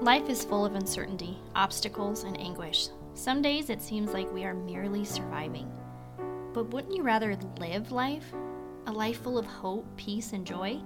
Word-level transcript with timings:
Life 0.00 0.28
is 0.28 0.44
full 0.44 0.64
of 0.64 0.76
uncertainty, 0.76 1.36
obstacles, 1.56 2.22
and 2.22 2.38
anguish. 2.38 2.90
Some 3.14 3.42
days 3.42 3.68
it 3.68 3.82
seems 3.82 4.12
like 4.12 4.32
we 4.32 4.44
are 4.44 4.54
merely 4.54 5.04
surviving. 5.04 5.68
But 6.54 6.72
wouldn't 6.72 6.94
you 6.94 7.02
rather 7.02 7.36
live 7.58 7.90
life? 7.90 8.32
A 8.86 8.92
life 8.92 9.20
full 9.20 9.36
of 9.36 9.44
hope, 9.44 9.84
peace, 9.96 10.34
and 10.34 10.46
joy? 10.46 10.80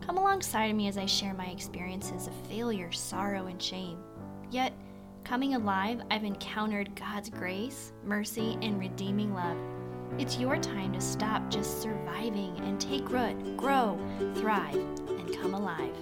Come 0.00 0.18
alongside 0.18 0.72
of 0.72 0.76
me 0.76 0.88
as 0.88 0.98
I 0.98 1.06
share 1.06 1.34
my 1.34 1.46
experiences 1.46 2.26
of 2.26 2.34
failure, 2.48 2.90
sorrow, 2.90 3.46
and 3.46 3.62
shame. 3.62 3.98
Yet, 4.50 4.72
coming 5.22 5.54
alive, 5.54 6.02
I've 6.10 6.24
encountered 6.24 6.96
God's 6.96 7.30
grace, 7.30 7.92
mercy, 8.04 8.58
and 8.60 8.80
redeeming 8.80 9.32
love. 9.32 9.56
It's 10.18 10.38
your 10.38 10.56
time 10.56 10.92
to 10.94 11.00
stop 11.00 11.48
just 11.48 11.80
surviving 11.80 12.58
and 12.64 12.80
take 12.80 13.08
root, 13.08 13.56
grow, 13.56 13.96
thrive, 14.34 14.74
and 14.74 15.32
come 15.40 15.54
alive. 15.54 15.94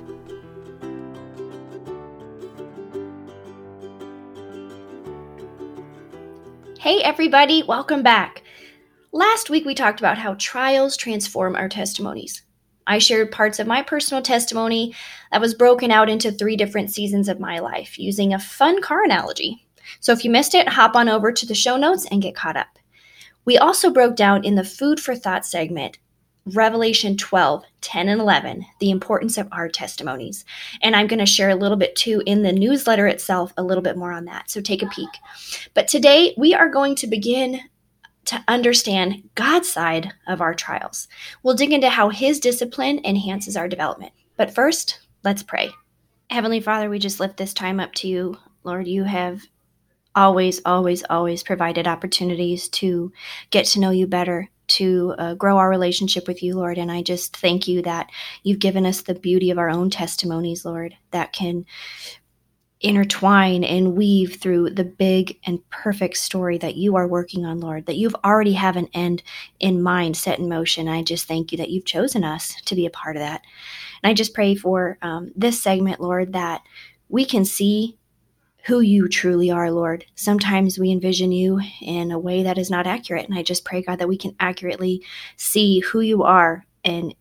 Hey, 6.80 7.02
everybody, 7.02 7.62
welcome 7.62 8.02
back. 8.02 8.42
Last 9.12 9.50
week 9.50 9.66
we 9.66 9.74
talked 9.74 10.00
about 10.00 10.16
how 10.16 10.34
trials 10.38 10.96
transform 10.96 11.54
our 11.54 11.68
testimonies. 11.68 12.40
I 12.86 12.96
shared 12.96 13.30
parts 13.30 13.58
of 13.58 13.66
my 13.66 13.82
personal 13.82 14.22
testimony 14.22 14.94
that 15.30 15.42
was 15.42 15.52
broken 15.52 15.90
out 15.90 16.08
into 16.08 16.32
three 16.32 16.56
different 16.56 16.90
seasons 16.90 17.28
of 17.28 17.38
my 17.38 17.58
life 17.58 17.98
using 17.98 18.32
a 18.32 18.38
fun 18.38 18.80
car 18.80 19.04
analogy. 19.04 19.66
So 20.00 20.12
if 20.12 20.24
you 20.24 20.30
missed 20.30 20.54
it, 20.54 20.70
hop 20.70 20.96
on 20.96 21.10
over 21.10 21.30
to 21.30 21.44
the 21.44 21.54
show 21.54 21.76
notes 21.76 22.06
and 22.10 22.22
get 22.22 22.34
caught 22.34 22.56
up. 22.56 22.78
We 23.44 23.58
also 23.58 23.90
broke 23.90 24.16
down 24.16 24.46
in 24.46 24.54
the 24.54 24.64
Food 24.64 25.00
for 25.00 25.14
Thought 25.14 25.44
segment 25.44 25.98
Revelation 26.54 27.16
12, 27.16 27.64
10, 27.80 28.08
and 28.08 28.20
11, 28.20 28.66
the 28.78 28.90
importance 28.90 29.38
of 29.38 29.48
our 29.52 29.68
testimonies. 29.68 30.44
And 30.82 30.94
I'm 30.94 31.06
going 31.06 31.18
to 31.18 31.26
share 31.26 31.50
a 31.50 31.54
little 31.54 31.76
bit 31.76 31.96
too 31.96 32.22
in 32.26 32.42
the 32.42 32.52
newsletter 32.52 33.06
itself, 33.06 33.52
a 33.56 33.62
little 33.62 33.82
bit 33.82 33.96
more 33.96 34.12
on 34.12 34.24
that. 34.26 34.50
So 34.50 34.60
take 34.60 34.82
a 34.82 34.88
peek. 34.88 35.08
But 35.74 35.88
today 35.88 36.34
we 36.36 36.54
are 36.54 36.68
going 36.68 36.94
to 36.96 37.06
begin 37.06 37.60
to 38.26 38.44
understand 38.48 39.28
God's 39.34 39.70
side 39.70 40.12
of 40.28 40.40
our 40.40 40.54
trials. 40.54 41.08
We'll 41.42 41.56
dig 41.56 41.72
into 41.72 41.88
how 41.88 42.10
His 42.10 42.38
discipline 42.38 43.00
enhances 43.04 43.56
our 43.56 43.68
development. 43.68 44.12
But 44.36 44.54
first, 44.54 45.00
let's 45.24 45.42
pray. 45.42 45.70
Heavenly 46.30 46.60
Father, 46.60 46.88
we 46.88 46.98
just 46.98 47.18
lift 47.18 47.36
this 47.36 47.52
time 47.52 47.80
up 47.80 47.92
to 47.94 48.08
you. 48.08 48.38
Lord, 48.62 48.86
you 48.86 49.04
have 49.04 49.42
always, 50.14 50.60
always, 50.64 51.02
always 51.10 51.42
provided 51.42 51.86
opportunities 51.86 52.68
to 52.68 53.12
get 53.50 53.66
to 53.66 53.80
know 53.80 53.90
you 53.90 54.06
better, 54.06 54.48
to 54.70 55.14
uh, 55.18 55.34
grow 55.34 55.58
our 55.58 55.68
relationship 55.68 56.26
with 56.26 56.42
you, 56.42 56.54
Lord. 56.54 56.78
And 56.78 56.90
I 56.90 57.02
just 57.02 57.36
thank 57.36 57.68
you 57.68 57.82
that 57.82 58.10
you've 58.42 58.58
given 58.58 58.86
us 58.86 59.02
the 59.02 59.14
beauty 59.14 59.50
of 59.50 59.58
our 59.58 59.70
own 59.70 59.90
testimonies, 59.90 60.64
Lord, 60.64 60.96
that 61.10 61.32
can 61.32 61.66
intertwine 62.80 63.62
and 63.62 63.94
weave 63.94 64.36
through 64.36 64.70
the 64.70 64.84
big 64.84 65.38
and 65.44 65.68
perfect 65.68 66.16
story 66.16 66.56
that 66.58 66.76
you 66.76 66.96
are 66.96 67.06
working 67.06 67.44
on, 67.44 67.60
Lord, 67.60 67.86
that 67.86 67.96
you've 67.96 68.16
already 68.24 68.54
have 68.54 68.76
an 68.76 68.88
end 68.94 69.22
in 69.58 69.82
mind 69.82 70.16
set 70.16 70.38
in 70.38 70.48
motion. 70.48 70.88
I 70.88 71.02
just 71.02 71.28
thank 71.28 71.52
you 71.52 71.58
that 71.58 71.68
you've 71.68 71.84
chosen 71.84 72.24
us 72.24 72.54
to 72.62 72.74
be 72.74 72.86
a 72.86 72.90
part 72.90 73.16
of 73.16 73.20
that. 73.20 73.42
And 74.02 74.10
I 74.10 74.14
just 74.14 74.32
pray 74.32 74.54
for 74.54 74.96
um, 75.02 75.30
this 75.36 75.60
segment, 75.60 76.00
Lord, 76.00 76.32
that 76.32 76.62
we 77.10 77.26
can 77.26 77.44
see 77.44 77.98
who 78.64 78.80
you 78.80 79.08
truly 79.08 79.50
are, 79.50 79.70
Lord. 79.70 80.04
Sometimes 80.14 80.78
we 80.78 80.90
envision 80.90 81.32
you 81.32 81.60
in 81.80 82.10
a 82.10 82.18
way 82.18 82.42
that 82.42 82.58
is 82.58 82.70
not 82.70 82.86
accurate. 82.86 83.28
And 83.28 83.38
I 83.38 83.42
just 83.42 83.64
pray, 83.64 83.82
God, 83.82 83.98
that 83.98 84.08
we 84.08 84.18
can 84.18 84.34
accurately 84.40 85.04
see 85.36 85.80
who 85.80 86.00
you 86.00 86.22
are 86.22 86.66
and 86.84 87.14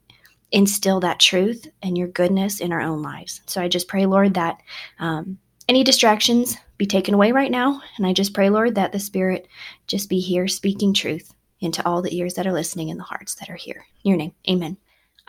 instill 0.52 1.00
that 1.00 1.20
truth 1.20 1.68
and 1.82 1.98
your 1.98 2.08
goodness 2.08 2.60
in 2.60 2.72
our 2.72 2.82
own 2.82 3.02
lives. 3.02 3.42
So 3.46 3.62
I 3.62 3.68
just 3.68 3.88
pray, 3.88 4.06
Lord, 4.06 4.34
that 4.34 4.60
um, 5.00 5.38
any 5.68 5.84
distractions 5.84 6.58
be 6.78 6.86
taken 6.86 7.14
away 7.14 7.32
right 7.32 7.52
now. 7.52 7.82
And 7.98 8.08
I 8.08 8.14
just 8.14 8.34
pray, 8.34 8.50
Lord, 8.50 8.76
that 8.76 8.92
the 8.92 9.00
Spirit 9.00 9.48
just 9.88 10.10
be 10.10 10.20
here 10.20 10.48
speaking 10.48 10.94
truth 10.94 11.34
into 11.62 11.86
all 11.86 12.02
the 12.02 12.18
ears 12.18 12.34
that 12.36 12.48
are 12.48 12.54
listening 12.54 12.90
and 12.90 13.00
the 13.00 13.04
hearts 13.04 13.36
that 13.36 13.50
are 13.50 13.56
here. 13.56 13.86
In 14.04 14.10
your 14.10 14.18
name, 14.18 14.34
amen. 14.50 14.78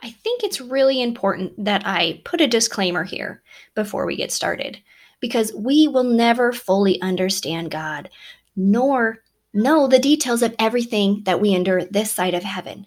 I 0.03 0.11
think 0.11 0.43
it's 0.43 0.61
really 0.61 1.03
important 1.03 1.65
that 1.65 1.83
I 1.85 2.23
put 2.25 2.41
a 2.41 2.47
disclaimer 2.47 3.05
here 3.05 3.43
before 3.75 4.07
we 4.07 4.17
get 4.17 4.33
started 4.33 4.81
because 5.21 5.53
we 5.55 5.87
will 5.87 6.05
never 6.05 6.53
fully 6.53 7.01
understand 7.01 7.71
God 7.71 8.11
nor 8.57 9.19
know 9.53 9.87
the 9.87 9.99
details 9.99 10.43
of 10.43 10.55
everything 10.59 11.23
that 11.25 11.41
we 11.41 11.55
endure 11.55 11.85
this 11.85 12.11
side 12.11 12.35
of 12.35 12.43
heaven. 12.43 12.87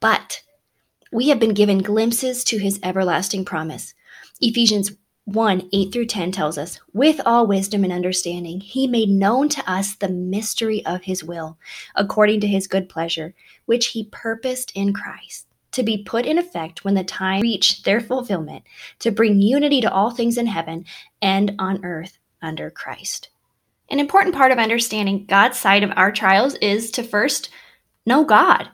But 0.00 0.42
we 1.10 1.28
have 1.28 1.38
been 1.38 1.54
given 1.54 1.78
glimpses 1.78 2.44
to 2.44 2.58
his 2.58 2.80
everlasting 2.82 3.44
promise. 3.44 3.94
Ephesians 4.40 4.92
1 5.24 5.68
8 5.72 5.92
through 5.92 6.06
10 6.06 6.32
tells 6.32 6.58
us, 6.58 6.80
with 6.92 7.20
all 7.24 7.46
wisdom 7.46 7.84
and 7.84 7.92
understanding, 7.92 8.60
he 8.60 8.86
made 8.86 9.08
known 9.08 9.48
to 9.50 9.70
us 9.70 9.94
the 9.94 10.08
mystery 10.08 10.84
of 10.84 11.02
his 11.02 11.22
will, 11.22 11.58
according 11.94 12.40
to 12.40 12.48
his 12.48 12.66
good 12.66 12.88
pleasure, 12.88 13.34
which 13.66 13.88
he 13.88 14.08
purposed 14.10 14.72
in 14.74 14.92
Christ 14.92 15.46
to 15.72 15.82
be 15.82 16.04
put 16.04 16.26
in 16.26 16.38
effect 16.38 16.84
when 16.84 16.94
the 16.94 17.04
time 17.04 17.40
reached 17.40 17.84
their 17.84 18.00
fulfillment, 18.00 18.62
to 19.00 19.10
bring 19.10 19.40
unity 19.40 19.80
to 19.80 19.92
all 19.92 20.10
things 20.10 20.38
in 20.38 20.46
heaven 20.46 20.84
and 21.20 21.54
on 21.58 21.84
earth 21.84 22.18
under 22.40 22.70
Christ. 22.70 23.30
An 23.90 23.98
important 23.98 24.34
part 24.34 24.52
of 24.52 24.58
understanding 24.58 25.26
God's 25.26 25.58
side 25.58 25.82
of 25.82 25.92
our 25.96 26.12
trials 26.12 26.54
is 26.56 26.90
to 26.92 27.02
first 27.02 27.50
know 28.06 28.24
God. 28.24 28.68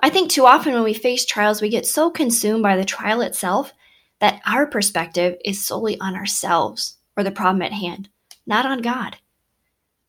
I 0.00 0.10
think 0.10 0.30
too 0.30 0.46
often 0.46 0.74
when 0.74 0.84
we 0.84 0.94
face 0.94 1.24
trials, 1.24 1.60
we 1.60 1.68
get 1.68 1.86
so 1.86 2.10
consumed 2.10 2.62
by 2.62 2.76
the 2.76 2.84
trial 2.84 3.20
itself 3.20 3.72
that 4.20 4.40
our 4.46 4.66
perspective 4.66 5.36
is 5.44 5.64
solely 5.64 5.98
on 6.00 6.14
ourselves 6.14 6.96
or 7.16 7.24
the 7.24 7.30
problem 7.30 7.62
at 7.62 7.72
hand, 7.72 8.08
not 8.46 8.66
on 8.66 8.82
God. 8.82 9.16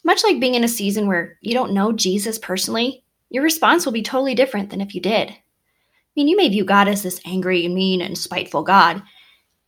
Much 0.03 0.23
like 0.23 0.39
being 0.39 0.55
in 0.55 0.63
a 0.63 0.69
season 0.69 1.07
where 1.07 1.37
you 1.41 1.53
don't 1.53 1.73
know 1.73 1.91
Jesus 1.91 2.39
personally, 2.39 3.03
your 3.29 3.43
response 3.43 3.85
will 3.85 3.93
be 3.93 4.01
totally 4.01 4.35
different 4.35 4.69
than 4.69 4.81
if 4.81 4.95
you 4.95 5.01
did 5.01 5.35
mean, 6.19 6.27
you 6.27 6.35
may 6.35 6.49
view 6.49 6.65
God 6.65 6.89
as 6.89 7.01
this 7.01 7.21
angry, 7.25 7.65
mean, 7.69 8.01
and 8.01 8.17
spiteful 8.17 8.61
God 8.61 9.01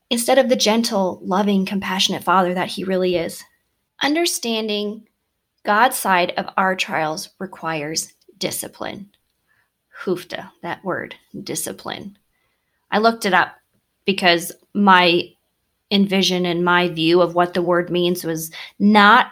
instead 0.10 0.38
of 0.38 0.50
the 0.50 0.56
gentle, 0.58 1.22
loving, 1.24 1.66
compassionate 1.66 2.26
Father 2.26 2.54
that 2.54 2.68
He 2.68 2.84
really 2.84 3.16
is. 3.16 3.42
Understanding 4.04 5.08
God's 5.64 5.96
side 5.96 6.34
of 6.36 6.48
our 6.58 6.76
trials 6.76 7.30
requires 7.40 8.14
discipline. 8.38 9.12
Hoofta, 10.04 10.52
that 10.62 10.84
word, 10.84 11.16
discipline. 11.42 12.18
I 12.92 12.98
looked 12.98 13.26
it 13.26 13.34
up 13.34 13.56
because 14.04 14.52
my 14.74 15.30
envision 15.90 16.46
and 16.46 16.66
my 16.66 16.90
view 16.90 17.22
of 17.22 17.34
what 17.34 17.54
the 17.54 17.62
word 17.62 17.90
means 17.90 18.26
was 18.26 18.52
not 18.78 19.28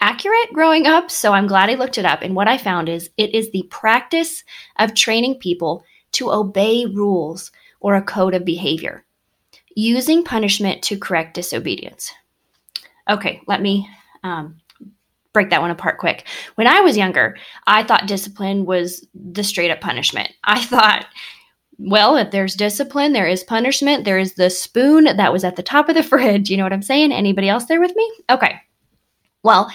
accurate 0.00 0.52
growing 0.52 0.86
up. 0.86 1.10
So 1.10 1.32
I'm 1.32 1.46
glad 1.46 1.70
I 1.70 1.74
looked 1.74 1.96
it 1.96 2.04
up. 2.04 2.20
And 2.20 2.34
what 2.36 2.48
I 2.48 2.58
found 2.58 2.90
is 2.90 3.08
it 3.16 3.34
is 3.34 3.50
the 3.50 3.66
practice 3.70 4.44
of 4.78 4.94
training 4.94 5.36
people 5.36 5.84
to 6.20 6.30
obey 6.30 6.84
rules 6.84 7.50
or 7.80 7.94
a 7.94 8.02
code 8.02 8.34
of 8.34 8.44
behavior, 8.44 9.04
using 9.74 10.22
punishment 10.22 10.82
to 10.82 10.98
correct 10.98 11.32
disobedience. 11.34 12.12
Okay, 13.08 13.40
let 13.46 13.62
me 13.62 13.88
um, 14.22 14.60
break 15.32 15.48
that 15.48 15.62
one 15.62 15.70
apart 15.70 15.98
quick. 15.98 16.26
When 16.56 16.66
I 16.66 16.82
was 16.82 16.94
younger, 16.94 17.38
I 17.66 17.82
thought 17.82 18.06
discipline 18.06 18.66
was 18.66 19.06
the 19.14 19.42
straight 19.42 19.70
up 19.70 19.80
punishment. 19.80 20.30
I 20.44 20.62
thought, 20.62 21.06
well, 21.78 22.18
if 22.18 22.30
there's 22.30 22.54
discipline, 22.54 23.14
there 23.14 23.26
is 23.26 23.42
punishment. 23.42 24.04
There 24.04 24.18
is 24.18 24.34
the 24.34 24.50
spoon 24.50 25.04
that 25.04 25.32
was 25.32 25.42
at 25.42 25.56
the 25.56 25.62
top 25.62 25.88
of 25.88 25.94
the 25.94 26.02
fridge. 26.10 26.50
You 26.50 26.58
know 26.58 26.64
what 26.64 26.74
I'm 26.74 26.82
saying? 26.82 27.12
Anybody 27.12 27.48
else 27.48 27.64
there 27.64 27.80
with 27.80 27.96
me? 27.96 28.12
Okay. 28.28 28.60
Well, 29.42 29.72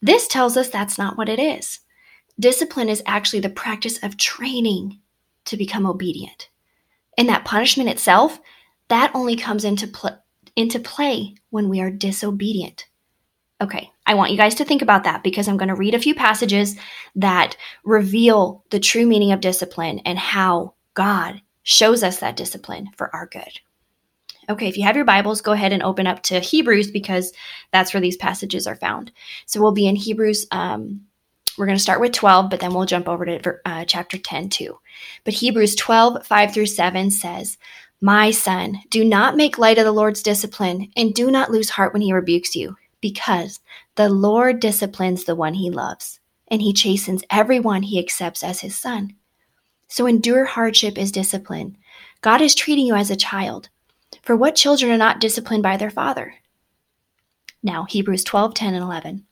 this 0.00 0.28
tells 0.28 0.56
us 0.56 0.68
that's 0.68 0.98
not 0.98 1.18
what 1.18 1.28
it 1.28 1.40
is. 1.40 1.80
Discipline 2.38 2.88
is 2.88 3.02
actually 3.06 3.40
the 3.40 3.50
practice 3.50 3.98
of 4.04 4.16
training 4.16 5.00
to 5.50 5.56
become 5.56 5.86
obedient. 5.86 6.48
And 7.18 7.28
that 7.28 7.44
punishment 7.44 7.90
itself, 7.90 8.40
that 8.88 9.10
only 9.14 9.36
comes 9.36 9.64
into, 9.64 9.86
pl- 9.86 10.18
into 10.56 10.80
play 10.80 11.34
when 11.50 11.68
we 11.68 11.80
are 11.80 11.90
disobedient. 11.90 12.86
Okay, 13.60 13.90
I 14.06 14.14
want 14.14 14.30
you 14.30 14.38
guys 14.38 14.54
to 14.56 14.64
think 14.64 14.80
about 14.80 15.04
that 15.04 15.22
because 15.22 15.46
I'm 15.46 15.58
going 15.58 15.68
to 15.68 15.74
read 15.74 15.94
a 15.94 16.00
few 16.00 16.14
passages 16.14 16.76
that 17.16 17.56
reveal 17.84 18.64
the 18.70 18.80
true 18.80 19.06
meaning 19.06 19.32
of 19.32 19.40
discipline 19.40 19.98
and 20.00 20.18
how 20.18 20.74
God 20.94 21.42
shows 21.62 22.02
us 22.02 22.20
that 22.20 22.36
discipline 22.36 22.88
for 22.96 23.14
our 23.14 23.26
good. 23.26 23.60
Okay, 24.48 24.66
if 24.66 24.78
you 24.78 24.84
have 24.84 24.96
your 24.96 25.04
Bibles, 25.04 25.42
go 25.42 25.52
ahead 25.52 25.72
and 25.72 25.82
open 25.82 26.06
up 26.06 26.22
to 26.24 26.40
Hebrews 26.40 26.90
because 26.90 27.32
that's 27.70 27.92
where 27.92 28.00
these 28.00 28.16
passages 28.16 28.66
are 28.66 28.76
found. 28.76 29.12
So 29.46 29.60
we'll 29.60 29.72
be 29.72 29.86
in 29.86 29.94
Hebrews 29.94 30.46
um, 30.50 31.02
we're 31.56 31.66
going 31.66 31.76
to 31.76 31.82
start 31.82 32.00
with 32.00 32.12
12, 32.12 32.50
but 32.50 32.60
then 32.60 32.72
we'll 32.72 32.86
jump 32.86 33.08
over 33.08 33.24
to 33.24 33.54
uh, 33.64 33.84
chapter 33.84 34.18
10 34.18 34.48
too. 34.48 34.78
But 35.24 35.34
Hebrews 35.34 35.74
12, 35.76 36.26
5 36.26 36.54
through 36.54 36.66
7 36.66 37.10
says, 37.10 37.58
My 38.00 38.30
son, 38.30 38.80
do 38.90 39.04
not 39.04 39.36
make 39.36 39.58
light 39.58 39.78
of 39.78 39.84
the 39.84 39.92
Lord's 39.92 40.22
discipline, 40.22 40.90
and 40.96 41.14
do 41.14 41.30
not 41.30 41.50
lose 41.50 41.70
heart 41.70 41.92
when 41.92 42.02
he 42.02 42.12
rebukes 42.12 42.56
you, 42.56 42.76
because 43.00 43.60
the 43.94 44.08
Lord 44.08 44.60
disciplines 44.60 45.24
the 45.24 45.36
one 45.36 45.54
he 45.54 45.70
loves, 45.70 46.20
and 46.48 46.62
he 46.62 46.72
chastens 46.72 47.24
everyone 47.30 47.82
he 47.82 47.98
accepts 47.98 48.42
as 48.42 48.60
his 48.60 48.76
son. 48.76 49.14
So 49.88 50.06
endure 50.06 50.44
hardship 50.44 50.96
as 50.98 51.10
discipline. 51.10 51.76
God 52.20 52.40
is 52.40 52.54
treating 52.54 52.86
you 52.86 52.94
as 52.94 53.10
a 53.10 53.16
child. 53.16 53.68
For 54.22 54.36
what 54.36 54.54
children 54.54 54.92
are 54.92 54.98
not 54.98 55.20
disciplined 55.20 55.62
by 55.62 55.76
their 55.76 55.90
father? 55.90 56.34
Now, 57.62 57.84
Hebrews 57.84 58.24
12, 58.24 58.54
10, 58.54 58.74
and 58.74 58.84
11. 58.84 59.26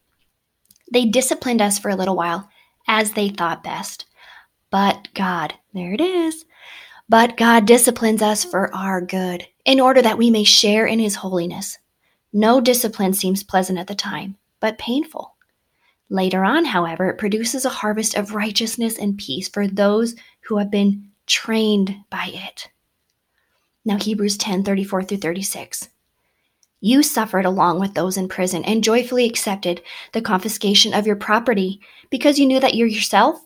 They 0.92 1.04
disciplined 1.04 1.60
us 1.60 1.78
for 1.78 1.90
a 1.90 1.96
little 1.96 2.16
while 2.16 2.48
as 2.86 3.12
they 3.12 3.28
thought 3.28 3.62
best. 3.62 4.06
But 4.70 5.08
God, 5.14 5.54
there 5.74 5.92
it 5.92 6.00
is. 6.00 6.44
But 7.08 7.36
God 7.36 7.66
disciplines 7.66 8.20
us 8.20 8.44
for 8.44 8.74
our 8.74 9.00
good, 9.00 9.46
in 9.64 9.80
order 9.80 10.02
that 10.02 10.18
we 10.18 10.30
may 10.30 10.44
share 10.44 10.86
in 10.86 10.98
his 10.98 11.16
holiness. 11.16 11.78
No 12.32 12.60
discipline 12.60 13.14
seems 13.14 13.42
pleasant 13.42 13.78
at 13.78 13.86
the 13.86 13.94
time, 13.94 14.36
but 14.60 14.78
painful. 14.78 15.34
Later 16.10 16.44
on, 16.44 16.66
however, 16.66 17.08
it 17.08 17.18
produces 17.18 17.64
a 17.64 17.70
harvest 17.70 18.14
of 18.14 18.34
righteousness 18.34 18.98
and 18.98 19.16
peace 19.16 19.48
for 19.48 19.66
those 19.66 20.14
who 20.42 20.58
have 20.58 20.70
been 20.70 21.10
trained 21.26 21.96
by 22.10 22.30
it. 22.32 22.68
Now, 23.84 23.96
Hebrews 23.98 24.36
10 24.36 24.64
34 24.64 25.04
through 25.04 25.18
36. 25.18 25.88
You 26.80 27.02
suffered 27.02 27.44
along 27.44 27.80
with 27.80 27.94
those 27.94 28.16
in 28.16 28.28
prison 28.28 28.64
and 28.64 28.84
joyfully 28.84 29.26
accepted 29.26 29.82
the 30.12 30.22
confiscation 30.22 30.94
of 30.94 31.06
your 31.06 31.16
property 31.16 31.80
because 32.10 32.38
you 32.38 32.46
knew 32.46 32.60
that 32.60 32.74
you 32.74 32.86
yourself 32.86 33.44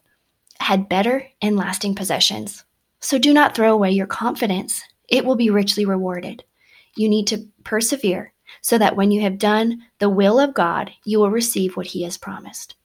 had 0.60 0.88
better 0.88 1.26
and 1.40 1.56
lasting 1.56 1.94
possessions. 1.94 2.64
So 3.00 3.18
do 3.18 3.32
not 3.32 3.54
throw 3.54 3.72
away 3.72 3.90
your 3.90 4.06
confidence, 4.06 4.82
it 5.08 5.24
will 5.24 5.36
be 5.36 5.50
richly 5.50 5.84
rewarded. 5.84 6.44
You 6.96 7.08
need 7.08 7.26
to 7.28 7.48
persevere 7.64 8.32
so 8.60 8.78
that 8.78 8.96
when 8.96 9.10
you 9.10 9.22
have 9.22 9.38
done 9.38 9.82
the 9.98 10.10
will 10.10 10.38
of 10.38 10.54
God, 10.54 10.92
you 11.04 11.18
will 11.18 11.30
receive 11.30 11.76
what 11.76 11.86
He 11.86 12.02
has 12.02 12.18
promised. 12.18 12.76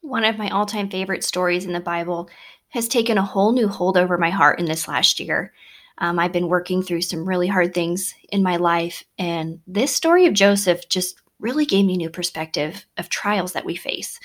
One 0.00 0.24
of 0.24 0.38
my 0.38 0.50
all 0.50 0.66
time 0.66 0.90
favorite 0.90 1.24
stories 1.24 1.64
in 1.64 1.72
the 1.72 1.80
Bible 1.80 2.28
has 2.68 2.88
taken 2.88 3.16
a 3.16 3.22
whole 3.22 3.52
new 3.52 3.68
hold 3.68 3.96
over 3.96 4.18
my 4.18 4.30
heart 4.30 4.58
in 4.58 4.66
this 4.66 4.86
last 4.86 5.18
year. 5.18 5.52
Um, 5.98 6.18
I've 6.18 6.32
been 6.32 6.48
working 6.48 6.82
through 6.82 7.02
some 7.02 7.28
really 7.28 7.48
hard 7.48 7.74
things 7.74 8.14
in 8.30 8.42
my 8.42 8.56
life, 8.56 9.04
and 9.18 9.60
this 9.66 9.94
story 9.94 10.26
of 10.26 10.34
Joseph 10.34 10.88
just 10.88 11.20
really 11.38 11.66
gave 11.66 11.84
me 11.84 11.96
new 11.96 12.10
perspective 12.10 12.86
of 12.96 13.08
trials 13.08 13.52
that 13.52 13.64
we 13.64 13.76
face, 13.76 14.18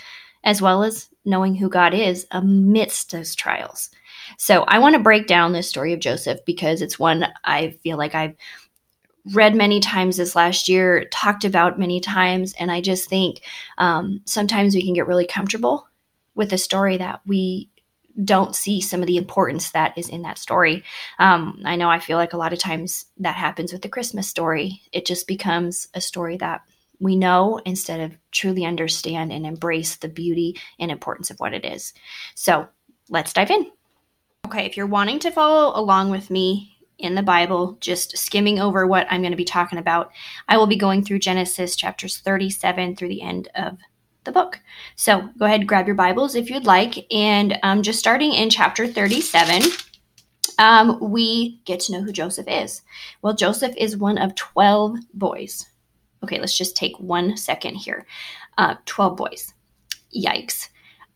as 0.43 0.61
well 0.61 0.83
as 0.83 1.09
knowing 1.25 1.55
who 1.55 1.69
God 1.69 1.93
is 1.93 2.25
amidst 2.31 3.11
those 3.11 3.35
trials. 3.35 3.89
So 4.37 4.63
I 4.63 4.79
want 4.79 4.93
to 4.93 5.01
break 5.01 5.27
down 5.27 5.53
this 5.53 5.69
story 5.69 5.93
of 5.93 5.99
Joseph 5.99 6.39
because 6.45 6.81
it's 6.81 6.99
one 6.99 7.27
I 7.43 7.71
feel 7.83 7.97
like 7.97 8.15
I've 8.15 8.35
read 9.33 9.55
many 9.55 9.79
times 9.79 10.17
this 10.17 10.35
last 10.35 10.69
year, 10.69 11.05
talked 11.11 11.43
about 11.43 11.79
many 11.79 11.99
times, 11.99 12.53
and 12.59 12.71
I 12.71 12.81
just 12.81 13.09
think 13.09 13.41
um, 13.77 14.21
sometimes 14.25 14.75
we 14.75 14.83
can 14.83 14.93
get 14.93 15.07
really 15.07 15.27
comfortable 15.27 15.87
with 16.35 16.53
a 16.53 16.57
story 16.57 16.97
that 16.97 17.21
we 17.25 17.69
don't 18.23 18.55
see 18.55 18.81
some 18.81 19.01
of 19.01 19.07
the 19.07 19.17
importance 19.17 19.71
that 19.71 19.97
is 19.97 20.09
in 20.09 20.23
that 20.23 20.37
story. 20.37 20.83
Um, 21.19 21.61
I 21.65 21.75
know 21.75 21.89
I 21.89 21.99
feel 21.99 22.17
like 22.17 22.33
a 22.33 22.37
lot 22.37 22.53
of 22.53 22.59
times 22.59 23.05
that 23.17 23.35
happens 23.35 23.71
with 23.71 23.81
the 23.81 23.89
Christmas 23.89 24.27
story. 24.27 24.81
It 24.91 25.05
just 25.05 25.27
becomes 25.27 25.87
a 25.93 26.01
story 26.01 26.37
that 26.37 26.61
we 26.99 27.15
know 27.15 27.61
instead 27.65 28.01
of 28.01 28.17
truly 28.31 28.65
understand 28.65 29.31
and 29.31 29.45
embrace 29.45 29.95
the 29.95 30.09
beauty 30.09 30.59
and 30.79 30.91
importance 30.91 31.29
of 31.29 31.39
what 31.39 31.53
it 31.53 31.65
is. 31.65 31.93
So 32.35 32.67
let's 33.09 33.33
dive 33.33 33.51
in. 33.51 33.71
Okay, 34.45 34.65
if 34.65 34.75
you're 34.75 34.87
wanting 34.87 35.19
to 35.19 35.31
follow 35.31 35.79
along 35.79 36.09
with 36.09 36.29
me 36.29 36.75
in 36.97 37.15
the 37.15 37.23
Bible, 37.23 37.77
just 37.79 38.17
skimming 38.17 38.59
over 38.59 38.85
what 38.85 39.07
I'm 39.09 39.21
going 39.21 39.31
to 39.31 39.37
be 39.37 39.45
talking 39.45 39.79
about, 39.79 40.11
I 40.47 40.57
will 40.57 40.67
be 40.67 40.75
going 40.75 41.03
through 41.03 41.19
Genesis 41.19 41.75
chapters 41.75 42.17
37 42.17 42.95
through 42.95 43.07
the 43.07 43.21
end 43.21 43.47
of 43.55 43.77
the 44.29 44.39
book. 44.39 44.59
So 44.95 45.29
go 45.37 45.45
ahead, 45.45 45.67
grab 45.67 45.87
your 45.87 45.95
Bibles 45.95 46.35
if 46.35 46.49
you'd 46.49 46.65
like. 46.65 47.05
And 47.11 47.57
um, 47.63 47.81
just 47.81 47.99
starting 47.99 48.33
in 48.33 48.49
chapter 48.49 48.87
37, 48.87 49.63
um, 50.59 50.99
we 51.01 51.59
get 51.65 51.79
to 51.81 51.93
know 51.93 52.01
who 52.01 52.11
Joseph 52.11 52.47
is. 52.47 52.81
Well, 53.21 53.33
Joseph 53.33 53.75
is 53.77 53.97
one 53.97 54.17
of 54.17 54.35
12 54.35 54.97
boys. 55.13 55.65
Okay, 56.23 56.39
let's 56.39 56.57
just 56.57 56.75
take 56.75 56.99
one 56.99 57.37
second 57.37 57.75
here. 57.75 58.05
Uh, 58.57 58.75
12 58.85 59.17
boys. 59.17 59.53
Yikes. 60.15 60.69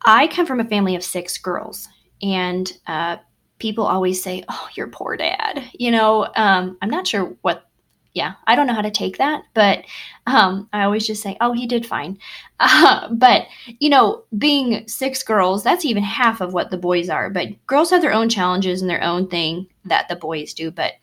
I 0.05 0.27
come 0.27 0.45
from 0.45 0.59
a 0.59 0.65
family 0.65 0.95
of 0.95 1.03
six 1.03 1.37
girls, 1.37 1.87
and 2.21 2.71
uh, 2.87 3.17
people 3.59 3.85
always 3.85 4.21
say, 4.21 4.43
Oh, 4.49 4.67
your 4.75 4.87
poor 4.87 5.17
dad. 5.17 5.63
You 5.73 5.91
know, 5.91 6.27
um, 6.35 6.77
I'm 6.81 6.89
not 6.89 7.07
sure 7.07 7.35
what 7.41 7.69
yeah, 8.13 8.33
I 8.45 8.55
don't 8.55 8.67
know 8.67 8.73
how 8.75 8.81
to 8.81 8.91
take 8.91 9.17
that, 9.17 9.43
but 9.53 9.85
um, 10.27 10.69
I 10.71 10.83
always 10.83 11.07
just 11.07 11.23
say, 11.23 11.35
oh, 11.41 11.53
he 11.53 11.65
did 11.65 11.85
fine. 11.85 12.19
Uh, 12.59 13.07
but, 13.11 13.47
you 13.79 13.89
know, 13.89 14.23
being 14.37 14.87
six 14.87 15.23
girls, 15.23 15.63
that's 15.63 15.85
even 15.85 16.03
half 16.03 16.39
of 16.39 16.53
what 16.53 16.69
the 16.69 16.77
boys 16.77 17.09
are. 17.09 17.29
But 17.29 17.65
girls 17.65 17.89
have 17.89 18.01
their 18.01 18.13
own 18.13 18.29
challenges 18.29 18.81
and 18.81 18.89
their 18.89 19.03
own 19.03 19.27
thing 19.27 19.67
that 19.85 20.09
the 20.09 20.15
boys 20.15 20.53
do. 20.53 20.69
But 20.69 20.93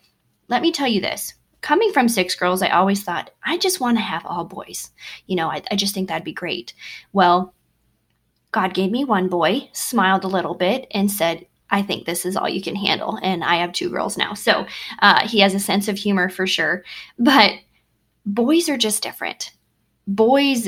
let 0.47 0.61
me 0.61 0.71
tell 0.71 0.87
you 0.87 1.01
this 1.01 1.33
coming 1.61 1.91
from 1.91 2.09
six 2.09 2.35
girls, 2.35 2.61
I 2.61 2.69
always 2.69 3.03
thought, 3.03 3.29
I 3.43 3.57
just 3.57 3.79
want 3.79 3.97
to 3.97 4.03
have 4.03 4.25
all 4.25 4.45
boys. 4.45 4.91
You 5.27 5.35
know, 5.35 5.49
I, 5.49 5.61
I 5.71 5.75
just 5.75 5.93
think 5.93 6.09
that'd 6.09 6.23
be 6.23 6.33
great. 6.33 6.73
Well, 7.13 7.53
God 8.51 8.73
gave 8.73 8.91
me 8.91 9.05
one 9.05 9.29
boy, 9.29 9.69
smiled 9.71 10.23
a 10.23 10.29
little 10.29 10.55
bit, 10.55 10.87
and 10.91 11.09
said, 11.09 11.45
I 11.71 11.81
think 11.81 12.05
this 12.05 12.25
is 12.25 12.35
all 12.35 12.49
you 12.49 12.61
can 12.61 12.75
handle. 12.75 13.17
And 13.23 13.43
I 13.43 13.55
have 13.55 13.71
two 13.71 13.89
girls 13.89 14.17
now. 14.17 14.33
So 14.33 14.67
uh, 14.99 15.27
he 15.27 15.39
has 15.39 15.55
a 15.55 15.59
sense 15.59 15.87
of 15.87 15.97
humor 15.97 16.29
for 16.29 16.45
sure. 16.45 16.83
But 17.17 17.53
boys 18.25 18.69
are 18.69 18.77
just 18.77 19.01
different. 19.01 19.51
Boys 20.05 20.67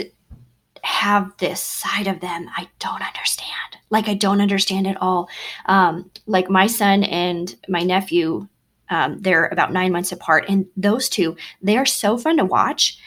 have 0.81 1.31
this 1.37 1.61
side 1.61 2.07
of 2.07 2.19
them 2.19 2.49
I 2.55 2.67
don't 2.79 3.05
understand. 3.05 3.49
Like, 3.89 4.07
I 4.07 4.15
don't 4.15 4.41
understand 4.41 4.87
at 4.87 5.01
all. 5.01 5.29
Um, 5.67 6.09
like, 6.25 6.49
my 6.49 6.67
son 6.67 7.03
and 7.03 7.55
my 7.69 7.83
nephew, 7.83 8.47
um, 8.89 9.19
they're 9.19 9.45
about 9.47 9.71
nine 9.71 9.91
months 9.91 10.11
apart. 10.11 10.45
And 10.49 10.65
those 10.75 11.09
two, 11.09 11.37
they 11.61 11.77
are 11.77 11.85
so 11.85 12.17
fun 12.17 12.37
to 12.37 12.45
watch 12.45 12.97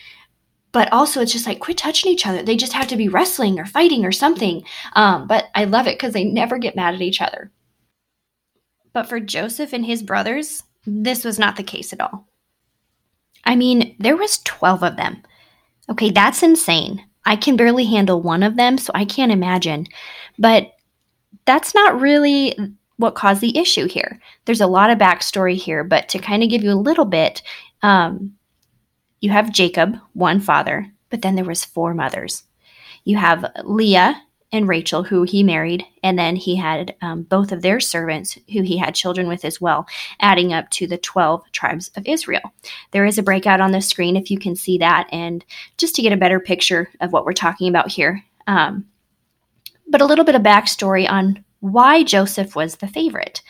but 0.73 0.93
also 0.93 1.23
it's 1.23 1.33
just 1.33 1.47
like 1.47 1.59
quit 1.59 1.79
touching 1.79 2.13
each 2.13 2.27
other 2.27 2.43
they 2.43 2.55
just 2.55 2.75
have 2.75 2.87
to 2.87 2.97
be 2.97 3.09
wrestling 3.09 3.59
or 3.59 3.65
fighting 3.65 4.05
or 4.05 4.13
something 4.13 4.63
um, 4.93 5.27
but 5.27 5.47
i 5.55 5.65
love 5.65 5.87
it 5.87 5.97
because 5.97 6.13
they 6.13 6.25
never 6.25 6.59
get 6.59 6.77
mad 6.77 6.93
at 6.93 7.01
each 7.01 7.23
other 7.23 7.51
but 8.97 9.11
for 9.11 9.21
Joseph 9.21 9.75
and 9.75 9.85
his 9.85 10.03
brothers, 10.03 10.63
this 10.87 11.23
was 11.23 11.39
not 11.39 11.57
the 11.57 11.63
case 11.63 11.93
at 11.93 12.01
all. 12.01 12.27
I 13.45 13.55
mean, 13.55 13.95
there 13.99 14.17
was 14.17 14.39
12 14.39 14.83
of 14.83 14.97
them. 14.97 15.23
Okay, 15.91 16.11
that's 16.11 16.43
insane. 16.43 17.05
I 17.27 17.37
can 17.37 17.59
barely 17.59 17.85
handle 17.85 18.23
one 18.23 18.43
of 18.43 18.57
them, 18.57 18.79
so 18.79 18.91
I 18.95 19.05
can't 19.05 19.31
imagine. 19.31 19.87
But 20.39 20.73
that's 21.45 21.75
not 21.75 22.01
really 22.01 22.57
what 22.97 23.15
caused 23.15 23.43
the 23.43 23.59
issue 23.59 23.87
here. 23.87 24.19
There's 24.47 24.63
a 24.63 24.67
lot 24.67 24.89
of 24.89 24.97
backstory 24.97 25.57
here, 25.57 25.85
but 25.85 26.09
to 26.09 26.19
kind 26.19 26.43
of 26.43 26.49
give 26.49 26.65
you 26.65 26.73
a 26.73 26.87
little 26.89 27.05
bit, 27.05 27.43
um, 27.83 28.33
you 29.21 29.29
have 29.29 29.53
Jacob, 29.53 29.99
one 30.15 30.41
father, 30.41 30.91
but 31.11 31.21
then 31.21 31.35
there 31.35 31.45
was 31.45 31.67
four 31.67 31.93
mothers. 31.93 32.45
You 33.05 33.19
have 33.19 33.45
Leah, 33.63 34.23
and 34.53 34.69
Rachel, 34.69 35.03
who 35.03 35.25
he 35.25 35.43
married, 35.43 35.85
and 36.03 36.19
then 36.19 36.37
he 36.37 36.55
had 36.57 36.95
um, 37.03 37.23
both 37.23 37.51
of 37.51 37.63
their 37.63 37.81
servants, 37.81 38.39
who 38.53 38.63
he 38.63 38.77
had 38.79 38.95
children 38.95 39.27
with 39.27 39.45
as 39.45 39.61
well, 39.61 39.87
adding 40.21 40.53
up 40.53 40.71
to 40.71 40.87
the 40.87 40.99
12 40.99 41.51
tribes 41.53 41.91
of 41.97 42.07
Israel. 42.07 42.53
There 42.93 43.05
is 43.05 43.19
a 43.19 43.23
breakout 43.23 43.61
on 43.61 43.73
the 43.73 43.81
screen 43.81 44.17
if 44.17 44.31
you 44.31 44.39
can 44.39 44.55
see 44.55 44.79
that, 44.79 45.09
and 45.11 45.45
just 45.79 45.97
to 45.97 46.03
get 46.03 46.13
a 46.13 46.17
better 46.17 46.39
picture 46.39 46.89
of 47.01 47.13
what 47.13 47.25
we're 47.25 47.33
talking 47.33 47.69
about 47.69 47.91
here. 47.91 48.23
Um, 48.47 48.87
but 49.89 50.01
a 50.01 50.07
little 50.07 50.25
bit 50.25 50.35
of 50.35 50.43
backstory 50.43 51.11
on 51.11 51.45
why 51.61 52.05
Joseph 52.05 52.55
was 52.55 52.77
the 52.77 52.89
favorite. 52.89 53.43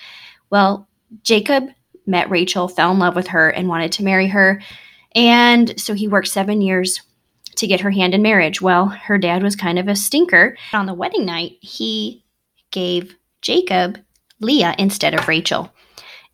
Well, 0.50 0.88
Jacob 1.22 1.68
met 2.06 2.30
Rachel, 2.30 2.68
fell 2.68 2.92
in 2.92 2.98
love 2.98 3.16
with 3.16 3.28
her, 3.28 3.50
and 3.50 3.68
wanted 3.68 3.92
to 3.92 4.04
marry 4.04 4.28
her. 4.28 4.62
And 5.14 5.78
so 5.80 5.94
he 5.94 6.08
worked 6.08 6.28
seven 6.28 6.60
years 6.60 7.00
to 7.56 7.66
get 7.66 7.80
her 7.80 7.90
hand 7.90 8.14
in 8.14 8.22
marriage. 8.22 8.60
Well, 8.60 8.86
her 8.86 9.18
dad 9.18 9.42
was 9.42 9.56
kind 9.56 9.78
of 9.78 9.88
a 9.88 9.96
stinker. 9.96 10.56
On 10.72 10.86
the 10.86 10.94
wedding 10.94 11.24
night, 11.24 11.58
he 11.60 12.24
gave 12.70 13.16
Jacob 13.42 13.98
Leah 14.40 14.74
instead 14.78 15.14
of 15.14 15.28
Rachel. 15.28 15.72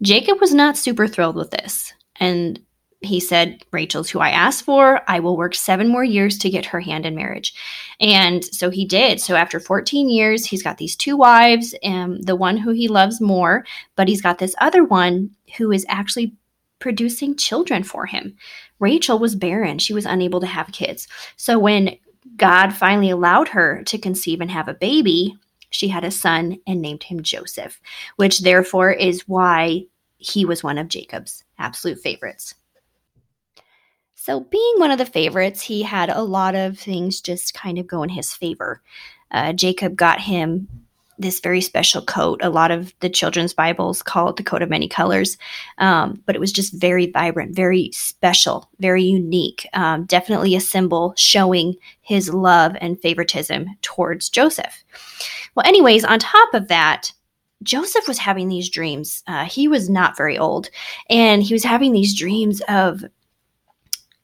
Jacob 0.02 0.40
was 0.40 0.52
not 0.52 0.76
super 0.76 1.06
thrilled 1.06 1.36
with 1.36 1.50
this. 1.50 1.92
And 2.16 2.60
he 3.00 3.18
said, 3.18 3.62
Rachel's 3.72 4.10
who 4.10 4.20
I 4.20 4.30
asked 4.30 4.64
for. 4.64 5.00
I 5.08 5.20
will 5.20 5.36
work 5.36 5.54
seven 5.54 5.88
more 5.88 6.04
years 6.04 6.38
to 6.38 6.50
get 6.50 6.66
her 6.66 6.80
hand 6.80 7.04
in 7.04 7.16
marriage. 7.16 7.52
And 8.00 8.44
so 8.44 8.70
he 8.70 8.84
did. 8.84 9.20
So 9.20 9.34
after 9.34 9.58
14 9.58 10.08
years, 10.08 10.46
he's 10.46 10.62
got 10.62 10.78
these 10.78 10.94
two 10.94 11.16
wives, 11.16 11.74
and 11.82 12.24
the 12.24 12.36
one 12.36 12.56
who 12.56 12.70
he 12.70 12.86
loves 12.88 13.20
more, 13.20 13.64
but 13.96 14.08
he's 14.08 14.22
got 14.22 14.38
this 14.38 14.54
other 14.60 14.84
one 14.84 15.30
who 15.56 15.72
is 15.72 15.84
actually 15.88 16.34
producing 16.82 17.36
children 17.36 17.84
for 17.84 18.06
him. 18.06 18.36
Rachel 18.80 19.20
was 19.20 19.36
barren, 19.36 19.78
she 19.78 19.94
was 19.94 20.04
unable 20.04 20.40
to 20.40 20.46
have 20.48 20.72
kids. 20.72 21.06
So 21.36 21.56
when 21.56 21.96
God 22.36 22.70
finally 22.74 23.08
allowed 23.08 23.48
her 23.48 23.84
to 23.84 23.98
conceive 23.98 24.40
and 24.40 24.50
have 24.50 24.66
a 24.66 24.74
baby, 24.74 25.36
she 25.70 25.86
had 25.86 26.02
a 26.02 26.10
son 26.10 26.58
and 26.66 26.82
named 26.82 27.04
him 27.04 27.22
Joseph, 27.22 27.80
which 28.16 28.40
therefore 28.40 28.90
is 28.90 29.28
why 29.28 29.84
he 30.18 30.44
was 30.44 30.64
one 30.64 30.76
of 30.76 30.88
Jacob's 30.88 31.44
absolute 31.56 32.00
favorites. 32.00 32.56
So, 34.16 34.40
being 34.40 34.74
one 34.76 34.90
of 34.90 34.98
the 34.98 35.06
favorites, 35.06 35.62
he 35.62 35.82
had 35.82 36.08
a 36.08 36.22
lot 36.22 36.54
of 36.54 36.78
things 36.78 37.20
just 37.20 37.54
kind 37.54 37.78
of 37.78 37.86
go 37.86 38.02
in 38.02 38.08
his 38.08 38.32
favor. 38.32 38.82
Uh, 39.30 39.52
Jacob 39.52 39.96
got 39.96 40.20
him 40.20 40.68
this 41.18 41.40
very 41.40 41.60
special 41.60 42.02
coat. 42.02 42.40
A 42.42 42.50
lot 42.50 42.70
of 42.70 42.92
the 43.00 43.08
children's 43.08 43.54
Bibles 43.54 44.02
call 44.02 44.28
it 44.28 44.36
the 44.36 44.42
coat 44.42 44.62
of 44.62 44.70
many 44.70 44.88
colors, 44.88 45.36
um, 45.78 46.22
but 46.26 46.34
it 46.34 46.40
was 46.40 46.52
just 46.52 46.72
very 46.72 47.06
vibrant, 47.06 47.54
very 47.54 47.90
special, 47.92 48.68
very 48.80 49.02
unique. 49.02 49.66
Um, 49.74 50.04
definitely 50.04 50.54
a 50.56 50.60
symbol 50.60 51.14
showing 51.16 51.74
his 52.00 52.32
love 52.32 52.76
and 52.80 53.00
favoritism 53.00 53.66
towards 53.82 54.28
Joseph. 54.28 54.84
Well, 55.54 55.66
anyways, 55.66 56.04
on 56.04 56.18
top 56.18 56.54
of 56.54 56.68
that, 56.68 57.12
Joseph 57.62 58.08
was 58.08 58.18
having 58.18 58.48
these 58.48 58.68
dreams. 58.68 59.22
Uh, 59.26 59.44
he 59.44 59.68
was 59.68 59.88
not 59.88 60.16
very 60.16 60.36
old, 60.36 60.68
and 61.08 61.42
he 61.42 61.54
was 61.54 61.64
having 61.64 61.92
these 61.92 62.18
dreams 62.18 62.60
of 62.68 63.04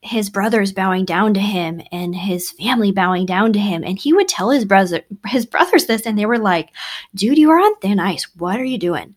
his 0.00 0.30
brothers 0.30 0.72
bowing 0.72 1.04
down 1.04 1.34
to 1.34 1.40
him 1.40 1.80
and 1.90 2.14
his 2.14 2.52
family 2.52 2.92
bowing 2.92 3.26
down 3.26 3.52
to 3.52 3.58
him. 3.58 3.82
And 3.82 3.98
he 3.98 4.12
would 4.12 4.28
tell 4.28 4.50
his 4.50 4.64
brother 4.64 5.02
his 5.26 5.44
brothers 5.46 5.86
this 5.86 6.06
and 6.06 6.18
they 6.18 6.26
were 6.26 6.38
like 6.38 6.70
dude 7.14 7.38
you 7.38 7.50
are 7.50 7.58
on 7.58 7.76
thin 7.80 7.98
ice. 7.98 8.26
What 8.36 8.60
are 8.60 8.64
you 8.64 8.78
doing? 8.78 9.14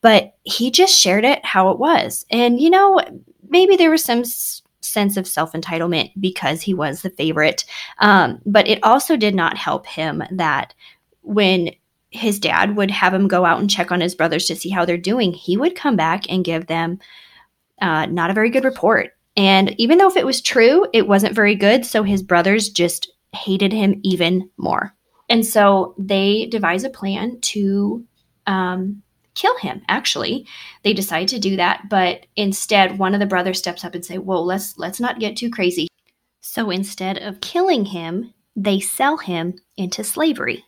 But 0.00 0.36
he 0.44 0.70
just 0.70 0.98
shared 0.98 1.24
it 1.24 1.44
how 1.44 1.70
it 1.70 1.78
was. 1.78 2.24
And 2.30 2.60
you 2.60 2.70
know 2.70 3.00
maybe 3.48 3.76
there 3.76 3.90
was 3.90 4.04
some 4.04 4.20
s- 4.20 4.62
sense 4.80 5.16
of 5.16 5.26
self-entitlement 5.26 6.12
because 6.20 6.62
he 6.62 6.74
was 6.74 7.02
the 7.02 7.10
favorite. 7.10 7.64
Um, 7.98 8.40
but 8.46 8.68
it 8.68 8.82
also 8.84 9.16
did 9.16 9.34
not 9.34 9.56
help 9.56 9.86
him 9.86 10.22
that 10.30 10.74
when 11.22 11.70
his 12.10 12.38
dad 12.38 12.76
would 12.76 12.90
have 12.90 13.14
him 13.14 13.28
go 13.28 13.44
out 13.44 13.60
and 13.60 13.70
check 13.70 13.92
on 13.92 14.00
his 14.00 14.14
brothers 14.14 14.46
to 14.46 14.56
see 14.56 14.68
how 14.68 14.84
they're 14.84 14.96
doing 14.96 15.32
he 15.32 15.56
would 15.56 15.76
come 15.76 15.94
back 15.94 16.28
and 16.28 16.44
give 16.44 16.66
them 16.66 16.98
uh, 17.80 18.06
not 18.06 18.30
a 18.30 18.34
very 18.34 18.50
good 18.50 18.64
report 18.64 19.12
and 19.36 19.74
even 19.78 19.98
though 19.98 20.08
if 20.08 20.16
it 20.16 20.26
was 20.26 20.40
true, 20.40 20.86
it 20.92 21.08
wasn't 21.08 21.34
very 21.34 21.54
good. 21.54 21.86
So 21.86 22.02
his 22.02 22.22
brothers 22.22 22.68
just 22.68 23.12
hated 23.32 23.72
him 23.72 24.00
even 24.02 24.50
more. 24.56 24.94
And 25.28 25.46
so 25.46 25.94
they 25.96 26.46
devise 26.46 26.82
a 26.84 26.90
plan 26.90 27.40
to 27.40 28.04
um, 28.46 29.02
kill 29.34 29.56
him. 29.58 29.82
Actually, 29.88 30.46
they 30.82 30.92
decide 30.92 31.28
to 31.28 31.38
do 31.38 31.56
that, 31.56 31.88
but 31.88 32.26
instead, 32.36 32.98
one 32.98 33.14
of 33.14 33.20
the 33.20 33.26
brothers 33.26 33.58
steps 33.58 33.84
up 33.84 33.94
and 33.94 34.04
say, 34.04 34.18
"Whoa, 34.18 34.42
let's 34.42 34.76
let's 34.76 34.98
not 35.00 35.20
get 35.20 35.36
too 35.36 35.50
crazy." 35.50 35.86
So 36.40 36.70
instead 36.70 37.18
of 37.18 37.40
killing 37.40 37.84
him, 37.84 38.34
they 38.56 38.80
sell 38.80 39.18
him 39.18 39.54
into 39.76 40.02
slavery 40.02 40.64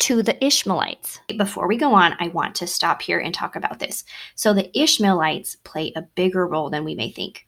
to 0.00 0.22
the 0.22 0.42
Ishmaelites. 0.44 1.20
Before 1.36 1.68
we 1.68 1.76
go 1.76 1.92
on, 1.92 2.14
I 2.18 2.28
want 2.28 2.54
to 2.56 2.66
stop 2.66 3.02
here 3.02 3.18
and 3.18 3.34
talk 3.34 3.56
about 3.56 3.78
this. 3.78 4.04
So 4.36 4.54
the 4.54 4.70
Ishmaelites 4.78 5.56
play 5.56 5.92
a 5.94 6.02
bigger 6.02 6.46
role 6.46 6.70
than 6.70 6.84
we 6.84 6.94
may 6.94 7.10
think. 7.10 7.47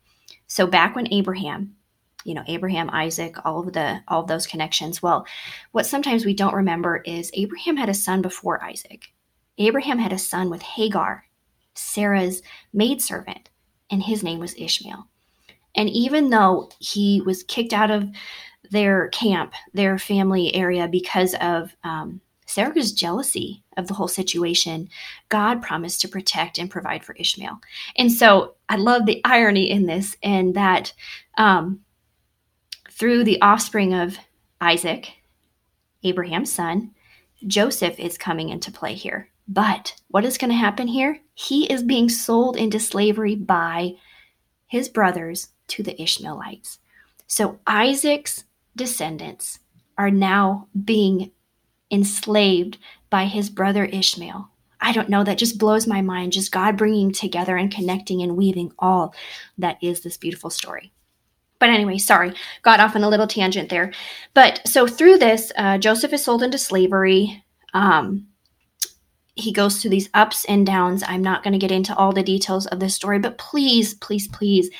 So 0.50 0.66
back 0.66 0.96
when 0.96 1.12
Abraham, 1.12 1.76
you 2.24 2.34
know, 2.34 2.42
Abraham, 2.48 2.90
Isaac, 2.90 3.36
all 3.44 3.60
of 3.60 3.72
the 3.72 4.00
all 4.08 4.22
of 4.22 4.26
those 4.26 4.48
connections. 4.48 5.00
Well, 5.00 5.24
what 5.70 5.86
sometimes 5.86 6.24
we 6.24 6.34
don't 6.34 6.54
remember 6.54 7.02
is 7.06 7.30
Abraham 7.34 7.76
had 7.76 7.88
a 7.88 7.94
son 7.94 8.20
before 8.20 8.62
Isaac. 8.62 9.04
Abraham 9.58 10.00
had 10.00 10.12
a 10.12 10.18
son 10.18 10.50
with 10.50 10.60
Hagar, 10.60 11.24
Sarah's 11.74 12.42
maidservant, 12.72 13.48
and 13.90 14.02
his 14.02 14.24
name 14.24 14.40
was 14.40 14.56
Ishmael. 14.58 15.06
And 15.76 15.88
even 15.88 16.30
though 16.30 16.68
he 16.80 17.22
was 17.24 17.44
kicked 17.44 17.72
out 17.72 17.92
of 17.92 18.08
their 18.72 19.08
camp, 19.10 19.54
their 19.72 19.98
family 19.98 20.52
area, 20.52 20.88
because 20.88 21.36
of 21.40 21.76
um, 21.84 22.20
Sarah's 22.50 22.92
jealousy 22.92 23.62
of 23.76 23.86
the 23.86 23.94
whole 23.94 24.08
situation, 24.08 24.88
God 25.28 25.62
promised 25.62 26.00
to 26.00 26.08
protect 26.08 26.58
and 26.58 26.70
provide 26.70 27.04
for 27.04 27.14
Ishmael. 27.14 27.60
And 27.96 28.12
so 28.12 28.56
I 28.68 28.76
love 28.76 29.06
the 29.06 29.20
irony 29.24 29.70
in 29.70 29.86
this, 29.86 30.16
and 30.22 30.54
that 30.54 30.92
um, 31.38 31.80
through 32.90 33.24
the 33.24 33.40
offspring 33.40 33.94
of 33.94 34.18
Isaac, 34.60 35.12
Abraham's 36.02 36.52
son, 36.52 36.90
Joseph 37.46 37.98
is 37.98 38.18
coming 38.18 38.48
into 38.48 38.72
play 38.72 38.94
here. 38.94 39.28
But 39.46 39.94
what 40.08 40.24
is 40.24 40.36
going 40.36 40.50
to 40.50 40.56
happen 40.56 40.88
here? 40.88 41.20
He 41.34 41.70
is 41.72 41.82
being 41.82 42.08
sold 42.08 42.56
into 42.56 42.78
slavery 42.80 43.34
by 43.34 43.92
his 44.66 44.88
brothers 44.88 45.48
to 45.68 45.82
the 45.82 46.00
Ishmaelites. 46.00 46.78
So 47.26 47.60
Isaac's 47.66 48.44
descendants 48.76 49.60
are 49.96 50.10
now 50.10 50.68
being 50.84 51.30
enslaved 51.90 52.78
by 53.08 53.24
his 53.24 53.50
brother 53.50 53.84
Ishmael. 53.84 54.50
I 54.80 54.92
don't 54.92 55.08
know, 55.10 55.24
that 55.24 55.38
just 55.38 55.58
blows 55.58 55.86
my 55.86 56.00
mind. 56.00 56.32
Just 56.32 56.52
God 56.52 56.76
bringing 56.76 57.12
together 57.12 57.56
and 57.56 57.72
connecting 57.72 58.22
and 58.22 58.36
weaving 58.36 58.72
all 58.78 59.14
that 59.58 59.76
is 59.82 60.00
this 60.00 60.16
beautiful 60.16 60.50
story. 60.50 60.92
But 61.58 61.68
anyway, 61.68 61.98
sorry, 61.98 62.32
got 62.62 62.80
off 62.80 62.96
on 62.96 63.04
a 63.04 63.08
little 63.08 63.26
tangent 63.26 63.68
there. 63.68 63.92
But 64.32 64.66
so 64.66 64.86
through 64.86 65.18
this, 65.18 65.52
uh, 65.56 65.76
Joseph 65.76 66.14
is 66.14 66.24
sold 66.24 66.42
into 66.42 66.56
slavery. 66.56 67.44
Um, 67.74 68.28
he 69.34 69.52
goes 69.52 69.80
through 69.80 69.90
these 69.90 70.08
ups 70.14 70.44
and 70.46 70.66
downs. 70.66 71.02
I'm 71.06 71.22
not 71.22 71.42
going 71.42 71.52
to 71.52 71.58
get 71.58 71.70
into 71.70 71.94
all 71.94 72.12
the 72.12 72.22
details 72.22 72.66
of 72.66 72.80
this 72.80 72.94
story, 72.94 73.18
but 73.18 73.36
please, 73.36 73.94
please, 73.94 74.26
please 74.28 74.70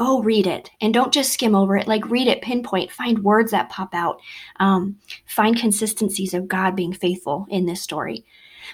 go 0.00 0.22
read 0.22 0.46
it 0.46 0.70
and 0.80 0.94
don't 0.94 1.12
just 1.12 1.30
skim 1.30 1.54
over 1.54 1.76
it. 1.76 1.86
Like, 1.86 2.08
read 2.08 2.26
it, 2.26 2.40
pinpoint, 2.40 2.90
find 2.90 3.22
words 3.22 3.50
that 3.50 3.68
pop 3.68 3.94
out, 3.94 4.18
um, 4.58 4.96
find 5.26 5.54
consistencies 5.54 6.32
of 6.32 6.48
God 6.48 6.74
being 6.74 6.94
faithful 6.94 7.46
in 7.50 7.66
this 7.66 7.82
story. 7.82 8.24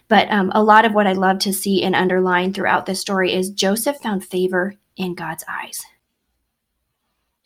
But 0.06 0.30
um, 0.30 0.52
a 0.54 0.62
lot 0.62 0.85
of 0.85 0.95
what 0.95 1.09
I 1.09 1.14
love 1.14 1.40
to 1.40 1.52
see 1.52 1.83
and 1.83 1.97
underline 1.97 2.52
throughout 2.52 2.87
this 2.87 3.00
story 3.00 3.33
is 3.33 3.50
Joseph 3.50 3.99
found 3.99 4.25
favor 4.25 4.75
in 4.97 5.16
God's 5.16 5.42
eyes. 5.49 5.85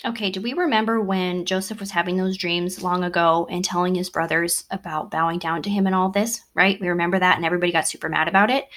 Okay, 0.04 0.30
do 0.30 0.42
we 0.42 0.52
remember 0.52 1.00
when 1.00 1.46
Joseph 1.46 1.80
was 1.80 1.90
having 1.90 2.18
those 2.18 2.36
dreams 2.36 2.82
long 2.82 3.02
ago 3.02 3.46
and 3.50 3.64
telling 3.64 3.94
his 3.94 4.10
brothers 4.10 4.64
about 4.70 5.10
bowing 5.10 5.38
down 5.38 5.62
to 5.62 5.70
him 5.70 5.86
and 5.86 5.94
all 5.94 6.10
this, 6.10 6.42
right? 6.52 6.78
We 6.78 6.88
remember 6.88 7.18
that 7.18 7.36
and 7.36 7.46
everybody 7.46 7.72
got 7.72 7.88
super 7.88 8.10
mad 8.10 8.28
about 8.28 8.50
it. 8.50 8.68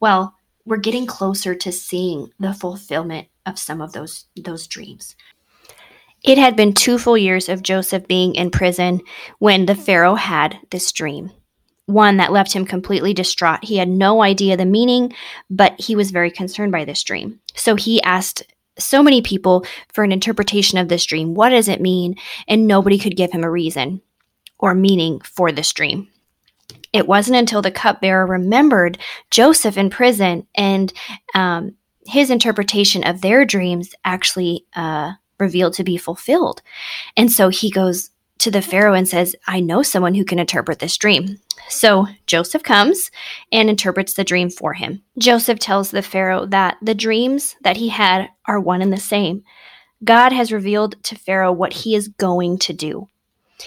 Well, 0.00 0.34
we're 0.64 0.78
getting 0.78 1.06
closer 1.06 1.54
to 1.54 1.70
seeing 1.70 2.32
the 2.40 2.52
fulfillment 2.52 3.28
of 3.46 3.58
some 3.58 3.80
of 3.80 3.92
those 3.92 4.26
those 4.36 4.66
dreams. 4.66 5.16
It 6.24 6.38
had 6.38 6.56
been 6.56 6.72
two 6.72 6.98
full 6.98 7.18
years 7.18 7.48
of 7.48 7.62
Joseph 7.62 8.08
being 8.08 8.34
in 8.34 8.50
prison 8.50 9.02
when 9.38 9.66
the 9.66 9.74
Pharaoh 9.74 10.14
had 10.14 10.58
this 10.70 10.90
dream. 10.90 11.30
One 11.86 12.16
that 12.16 12.32
left 12.32 12.54
him 12.54 12.64
completely 12.64 13.12
distraught. 13.12 13.62
He 13.62 13.76
had 13.76 13.90
no 13.90 14.22
idea 14.22 14.56
the 14.56 14.64
meaning, 14.64 15.12
but 15.50 15.78
he 15.78 15.94
was 15.94 16.10
very 16.10 16.30
concerned 16.30 16.72
by 16.72 16.86
this 16.86 17.02
dream. 17.02 17.40
So 17.54 17.76
he 17.76 18.02
asked 18.02 18.42
so 18.78 19.02
many 19.02 19.20
people 19.20 19.66
for 19.92 20.02
an 20.02 20.12
interpretation 20.12 20.78
of 20.78 20.88
this 20.88 21.04
dream. 21.04 21.34
What 21.34 21.50
does 21.50 21.68
it 21.68 21.82
mean? 21.82 22.16
And 22.48 22.66
nobody 22.66 22.98
could 22.98 23.16
give 23.16 23.30
him 23.30 23.44
a 23.44 23.50
reason 23.50 24.00
or 24.58 24.74
meaning 24.74 25.20
for 25.20 25.52
this 25.52 25.72
dream. 25.74 26.08
It 26.94 27.06
wasn't 27.06 27.36
until 27.36 27.60
the 27.60 27.70
cupbearer 27.70 28.24
remembered 28.24 28.98
Joseph 29.30 29.76
in 29.76 29.90
prison 29.90 30.46
and 30.54 30.92
um, 31.34 31.74
his 32.06 32.30
interpretation 32.30 33.04
of 33.04 33.20
their 33.20 33.44
dreams 33.44 33.94
actually 34.04 34.66
uh, 34.74 35.12
revealed 35.38 35.74
to 35.74 35.84
be 35.84 35.96
fulfilled. 35.96 36.62
And 37.16 37.30
so 37.30 37.48
he 37.48 37.70
goes 37.70 38.10
to 38.38 38.50
the 38.50 38.62
Pharaoh 38.62 38.94
and 38.94 39.08
says, 39.08 39.34
I 39.46 39.60
know 39.60 39.82
someone 39.82 40.14
who 40.14 40.24
can 40.24 40.38
interpret 40.38 40.78
this 40.78 40.96
dream. 40.96 41.38
So 41.68 42.06
Joseph 42.26 42.62
comes 42.62 43.10
and 43.52 43.70
interprets 43.70 44.14
the 44.14 44.24
dream 44.24 44.50
for 44.50 44.74
him. 44.74 45.02
Joseph 45.18 45.58
tells 45.58 45.90
the 45.90 46.02
Pharaoh 46.02 46.46
that 46.46 46.76
the 46.82 46.94
dreams 46.94 47.56
that 47.62 47.76
he 47.76 47.88
had 47.88 48.28
are 48.46 48.60
one 48.60 48.82
and 48.82 48.92
the 48.92 48.98
same. 48.98 49.44
God 50.02 50.32
has 50.32 50.52
revealed 50.52 51.02
to 51.04 51.14
Pharaoh 51.14 51.52
what 51.52 51.72
he 51.72 51.94
is 51.94 52.08
going 52.08 52.58
to 52.58 52.72
do. 52.72 53.08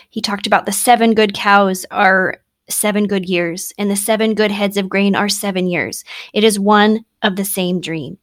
He 0.10 0.22
talked 0.22 0.46
about 0.46 0.66
the 0.66 0.72
seven 0.72 1.14
good 1.14 1.34
cows 1.34 1.86
are 1.90 2.38
seven 2.70 3.08
good 3.08 3.28
years, 3.28 3.72
and 3.78 3.90
the 3.90 3.96
seven 3.96 4.36
good 4.36 4.52
heads 4.52 4.78
of 4.78 4.90
grain 4.90 5.16
are 5.16 5.30
seven 5.30 5.68
years. 5.68 6.04
It 6.34 6.44
is 6.44 6.60
one 6.60 7.06
of 7.22 7.36
the 7.36 7.46
same 7.46 7.80
dream. 7.80 8.18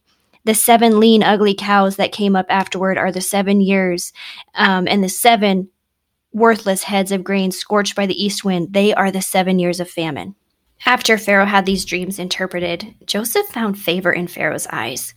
The 0.45 0.55
seven 0.55 0.99
lean, 0.99 1.23
ugly 1.23 1.53
cows 1.53 1.97
that 1.97 2.11
came 2.11 2.35
up 2.35 2.45
afterward 2.49 2.97
are 2.97 3.11
the 3.11 3.21
seven 3.21 3.61
years, 3.61 4.13
um, 4.53 4.87
and 4.87 5.03
the 5.03 5.09
seven 5.09 5.69
worthless 6.31 6.83
heads 6.83 7.11
of 7.11 7.23
grain 7.23 7.51
scorched 7.51 7.95
by 7.95 8.05
the 8.05 8.23
east 8.23 8.43
wind, 8.43 8.73
they 8.73 8.93
are 8.93 9.09
the 9.09 9.21
seven 9.21 9.57
years 9.57 9.79
of 9.79 9.89
famine. 9.89 10.35
After 10.85 11.17
Pharaoh 11.17 11.45
had 11.45 11.65
these 11.65 11.85
dreams 11.85 12.19
interpreted, 12.19 12.93
Joseph 13.05 13.47
found 13.47 13.79
favor 13.79 14.11
in 14.11 14.27
Pharaoh's 14.27 14.67
eyes. 14.67 15.13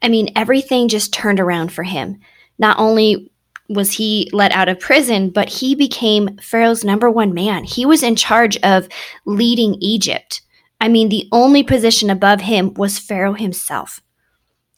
I 0.00 0.08
mean, 0.08 0.30
everything 0.36 0.88
just 0.88 1.12
turned 1.12 1.40
around 1.40 1.72
for 1.72 1.82
him. 1.82 2.20
Not 2.58 2.78
only 2.78 3.30
was 3.68 3.92
he 3.92 4.30
let 4.32 4.52
out 4.52 4.68
of 4.68 4.80
prison, 4.80 5.30
but 5.30 5.48
he 5.48 5.74
became 5.74 6.36
Pharaoh's 6.38 6.84
number 6.84 7.10
one 7.10 7.34
man. 7.34 7.64
He 7.64 7.84
was 7.84 8.02
in 8.02 8.16
charge 8.16 8.56
of 8.58 8.88
leading 9.24 9.74
Egypt. 9.80 10.42
I 10.80 10.88
mean, 10.88 11.08
the 11.08 11.28
only 11.32 11.62
position 11.62 12.08
above 12.08 12.40
him 12.40 12.74
was 12.74 12.98
Pharaoh 12.98 13.34
himself. 13.34 14.00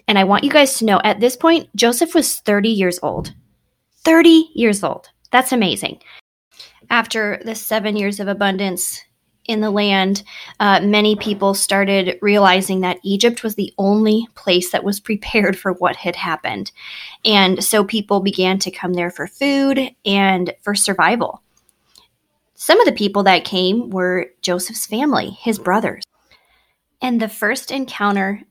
And 0.07 0.19
I 0.19 0.25
want 0.25 0.45
you 0.45 0.51
guys 0.51 0.79
to 0.79 0.85
know 0.85 1.01
at 1.03 1.21
this 1.21 1.37
point, 1.37 1.75
Joseph 1.75 2.15
was 2.15 2.39
30 2.39 2.69
years 2.69 2.99
old. 3.03 3.33
30 4.05 4.51
years 4.55 4.85
old. 4.85 5.09
That's 5.31 5.53
amazing. 5.53 6.01
After 6.91 7.41
the 7.45 7.55
seven 7.55 7.97
years 7.97 8.21
of 8.21 8.29
abundance 8.29 9.03
in 9.47 9.61
the 9.61 9.71
land, 9.71 10.23
uh, 10.61 10.81
many 10.81 11.17
people 11.17 11.55
started 11.55 12.19
realizing 12.23 12.81
that 12.81 12.99
Egypt 13.03 13.43
was 13.43 13.55
the 13.55 13.73
only 13.79 14.27
place 14.35 14.71
that 14.73 14.85
was 14.85 15.01
prepared 15.01 15.59
for 15.59 15.73
what 15.73 15.97
had 15.97 16.17
happened. 16.17 16.71
And 17.25 17.63
so 17.65 17.85
people 17.85 18.21
began 18.21 18.59
to 18.61 18.71
come 18.71 18.95
there 18.95 19.11
for 19.11 19.27
food 19.27 19.81
and 20.05 20.53
for 20.63 20.75
survival. 20.75 21.43
Some 22.55 22.81
of 22.81 22.87
the 22.87 22.93
people 22.93 23.25
that 23.25 23.45
came 23.45 23.91
were 23.91 24.31
Joseph's 24.41 24.87
family, 24.87 25.31
his 25.31 25.59
brothers. 25.59 26.05
And 27.03 27.21
the 27.21 27.29
first 27.29 27.71
encounter 27.71 28.43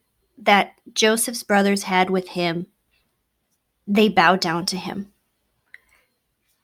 that 0.45 0.73
Joseph's 0.93 1.43
brothers 1.43 1.83
had 1.83 2.09
with 2.09 2.29
him, 2.29 2.67
they 3.87 4.09
bow 4.09 4.35
down 4.35 4.65
to 4.67 4.77
him. 4.77 5.11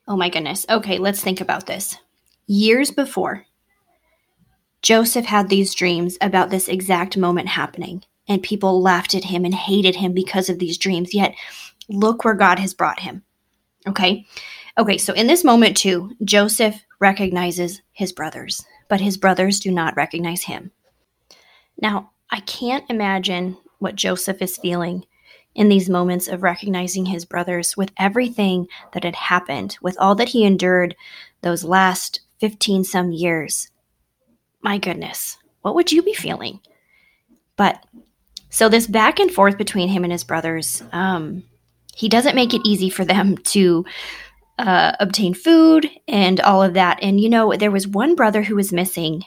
Oh 0.08 0.16
my 0.16 0.30
goodness. 0.30 0.66
Okay, 0.70 0.98
let's 0.98 1.22
think 1.22 1.42
about 1.42 1.66
this. 1.66 1.98
Years 2.48 2.92
before, 2.92 3.46
Joseph 4.82 5.26
had 5.26 5.50
these 5.50 5.76
dreams 5.76 6.18
about 6.22 6.50
this 6.50 6.68
exact 6.68 7.18
moment 7.18 7.50
happening, 7.50 8.04
and 8.28 8.42
people 8.42 8.82
laughed 8.82 9.14
at 9.14 9.26
him 9.26 9.46
and 9.46 9.54
hated 9.54 9.98
him 9.98 10.14
because 10.14 10.50
of 10.50 10.58
these 10.58 10.78
dreams. 10.78 11.14
Yet, 11.14 11.36
look 11.90 12.24
where 12.24 12.34
God 12.34 12.60
has 12.60 12.74
brought 12.74 13.02
him. 13.02 13.24
Okay? 13.88 14.26
Okay, 14.78 14.98
so 14.98 15.14
in 15.14 15.28
this 15.28 15.44
moment, 15.44 15.76
too, 15.76 16.16
Joseph 16.24 16.82
recognizes 17.00 17.82
his 17.92 18.14
brothers, 18.14 18.66
but 18.88 19.02
his 19.02 19.18
brothers 19.18 19.60
do 19.60 19.72
not 19.72 19.96
recognize 19.96 20.44
him. 20.44 20.72
Now, 21.82 22.12
I 22.32 22.40
can't 22.42 22.90
imagine 22.90 23.58
what 23.80 23.96
Joseph 23.96 24.42
is 24.42 24.58
feeling 24.58 25.06
in 25.56 25.68
these 25.68 25.90
moments 25.90 26.28
of 26.28 26.44
recognizing 26.44 27.08
his 27.08 27.26
brothers 27.26 27.76
with 27.76 27.92
everything 27.98 28.68
that 28.94 29.04
had 29.04 29.16
happened, 29.16 29.78
with 29.82 29.98
all 30.00 30.16
that 30.16 30.30
he 30.30 30.46
endured 30.46 30.96
those 31.42 31.64
last 31.64 32.22
15 32.40 32.84
some 32.84 33.12
years 33.12 33.70
my 34.62 34.78
goodness, 34.78 35.38
what 35.62 35.76
would 35.76 35.92
you 35.92 36.02
be 36.02 36.14
feeling? 36.14 36.60
But 37.56 37.84
so 38.50 38.70
this 38.70 38.88
back 38.88 39.20
and 39.20 39.32
forth 39.32 39.58
between 39.58 39.90
him 39.90 40.04
and 40.04 40.12
his 40.12 40.24
brothers, 40.24 40.84
um, 40.92 41.44
he 41.96 42.10
doesn't 42.10 42.36
make 42.36 42.54
it 42.54 42.62
easy 42.66 42.90
for 42.90 43.06
them 43.06 43.38
to 43.46 43.86
uh, 44.58 44.94
obtain 45.00 45.34
food 45.34 45.90
and 46.08 46.40
all 46.42 46.62
of 46.62 46.74
that. 46.74 47.00
And 47.02 47.20
you 47.20 47.30
know, 47.30 47.56
there 47.56 47.72
was 47.72 47.88
one 47.88 48.16
brother 48.16 48.44
who 48.44 48.56
was 48.56 48.74
missing 48.74 49.24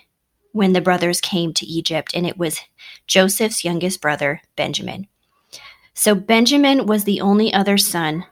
when 0.53 0.73
the 0.73 0.81
brothers 0.81 1.21
came 1.21 1.53
to 1.55 1.67
Egypt, 1.67 2.13
and 2.15 2.27
it 2.27 2.39
was 2.39 2.61
Joseph's 3.07 3.65
youngest 3.65 4.01
brother, 4.01 4.41
Benjamin. 4.57 5.07
So 5.95 6.15
Benjamin 6.15 6.87
was 6.87 7.05
the 7.05 7.21
only 7.21 7.53
other 7.53 7.77
son 7.77 8.25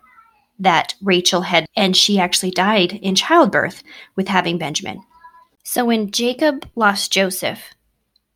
that 0.58 0.94
Rachel 1.02 1.42
had, 1.42 1.66
and 1.76 1.96
she 1.96 2.18
actually 2.18 2.50
died 2.50 2.92
in 2.92 3.14
childbirth 3.14 3.82
with 4.16 4.28
having 4.28 4.58
Benjamin. 4.58 5.02
So 5.64 5.84
when 5.84 6.10
Jacob 6.10 6.68
lost 6.74 7.12
Joseph, 7.12 7.74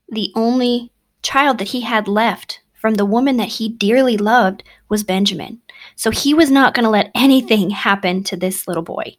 the 0.09 0.33
only 0.35 0.93
child 1.23 1.59
that 1.59 1.69
he 1.69 1.83
had 1.83 2.09
left 2.09 2.61
from 2.75 2.95
the 2.95 3.07
woman 3.07 3.38
that 3.38 3.49
he 3.49 3.69
dearly 3.69 4.17
loved 4.17 4.62
was 4.88 5.05
Benjamin. 5.05 5.61
So 5.97 6.11
he 6.11 6.35
was 6.35 6.50
not 6.50 6.75
going 6.75 6.85
to 6.85 6.91
let 6.91 7.11
anything 7.14 7.71
happen 7.71 8.23
to 8.25 8.37
this 8.37 8.69
little 8.69 8.83
boy. 8.83 9.17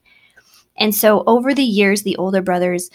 And 0.77 0.93
so 0.93 1.23
over 1.25 1.53
the 1.53 1.63
years, 1.63 2.03
the 2.03 2.17
older 2.17 2.41
brothers, 2.41 2.89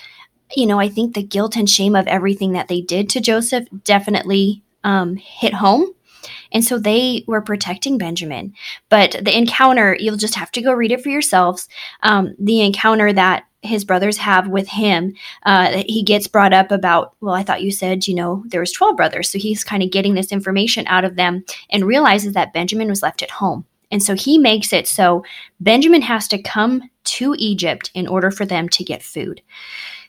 you 0.57 0.67
know, 0.67 0.81
I 0.81 0.89
think 0.89 1.15
the 1.15 1.23
guilt 1.23 1.57
and 1.57 1.69
shame 1.69 1.95
of 1.95 2.07
everything 2.07 2.53
that 2.53 2.69
they 2.69 2.81
did 2.81 3.09
to 3.11 3.21
Joseph 3.21 3.67
definitely 3.85 4.63
um, 4.85 5.17
hit 5.17 5.55
home. 5.55 5.93
And 6.53 6.65
so 6.65 6.79
they 6.79 7.25
were 7.27 7.41
protecting 7.41 7.99
Benjamin. 7.99 8.55
But 8.89 9.13
the 9.23 9.37
encounter, 9.37 9.97
you'll 9.99 10.17
just 10.17 10.35
have 10.35 10.51
to 10.53 10.63
go 10.63 10.73
read 10.73 10.93
it 10.93 11.03
for 11.03 11.09
yourselves. 11.09 11.69
Um, 12.03 12.35
the 12.39 12.61
encounter 12.61 13.13
that 13.13 13.45
his 13.63 13.85
brothers 13.85 14.17
have 14.17 14.49
with 14.49 14.69
him 14.69 15.15
uh, 15.45 15.83
he 15.87 16.03
gets 16.03 16.27
brought 16.27 16.53
up 16.53 16.71
about 16.71 17.15
well 17.21 17.35
i 17.35 17.43
thought 17.43 17.63
you 17.63 17.71
said 17.71 18.07
you 18.07 18.15
know 18.15 18.43
there 18.47 18.61
was 18.61 18.73
12 18.73 18.97
brothers 18.97 19.31
so 19.31 19.39
he's 19.39 19.63
kind 19.63 19.83
of 19.83 19.91
getting 19.91 20.15
this 20.15 20.33
information 20.33 20.87
out 20.87 21.05
of 21.05 21.17
them 21.17 21.45
and 21.69 21.85
realizes 21.85 22.33
that 22.33 22.55
benjamin 22.55 22.89
was 22.89 23.03
left 23.03 23.23
at 23.23 23.31
home 23.31 23.65
and 23.91 24.03
so 24.03 24.15
he 24.15 24.39
makes 24.39 24.73
it 24.73 24.89
so 24.89 25.23
benjamin 25.61 26.01
has 26.01 26.27
to 26.27 26.41
come 26.41 26.83
to 27.05 27.35
egypt 27.39 27.91
in 27.95 28.07
order 28.07 28.31
for 28.31 28.47
them 28.47 28.67
to 28.67 28.83
get 28.83 29.03
food 29.03 29.43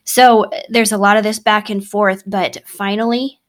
so 0.03 0.49
there's 0.69 0.91
a 0.91 0.97
lot 0.97 1.17
of 1.17 1.23
this 1.23 1.39
back 1.39 1.69
and 1.69 1.87
forth 1.87 2.23
but 2.25 2.57
finally 2.65 3.39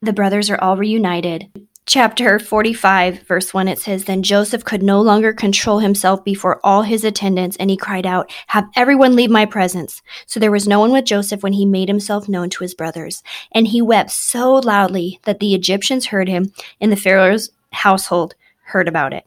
the 0.00 0.12
brothers 0.12 0.50
are 0.50 0.60
all 0.60 0.76
reunited 0.76 1.48
chapter 1.86 2.38
45, 2.38 3.22
verse 3.22 3.52
1, 3.52 3.68
it 3.68 3.78
says, 3.78 4.04
Then 4.04 4.22
Joseph 4.22 4.64
could 4.64 4.82
no 4.82 5.00
longer 5.00 5.32
control 5.32 5.80
himself 5.80 6.24
before 6.24 6.60
all 6.64 6.82
his 6.82 7.04
attendants, 7.04 7.56
and 7.56 7.70
he 7.70 7.76
cried 7.76 8.06
out, 8.06 8.30
Have 8.48 8.68
everyone 8.76 9.16
leave 9.16 9.30
my 9.30 9.46
presence. 9.46 10.02
So 10.26 10.38
there 10.38 10.50
was 10.50 10.68
no 10.68 10.80
one 10.80 10.92
with 10.92 11.04
Joseph 11.04 11.42
when 11.42 11.52
he 11.52 11.66
made 11.66 11.88
himself 11.88 12.28
known 12.28 12.50
to 12.50 12.64
his 12.64 12.74
brothers. 12.74 13.22
And 13.52 13.66
he 13.66 13.82
wept 13.82 14.10
so 14.10 14.54
loudly 14.54 15.20
that 15.24 15.40
the 15.40 15.54
Egyptians 15.54 16.06
heard 16.06 16.28
him, 16.28 16.52
and 16.80 16.92
the 16.92 16.96
Pharaoh's 16.96 17.50
household 17.72 18.34
heard 18.64 18.88
about 18.88 19.12
it. 19.12 19.26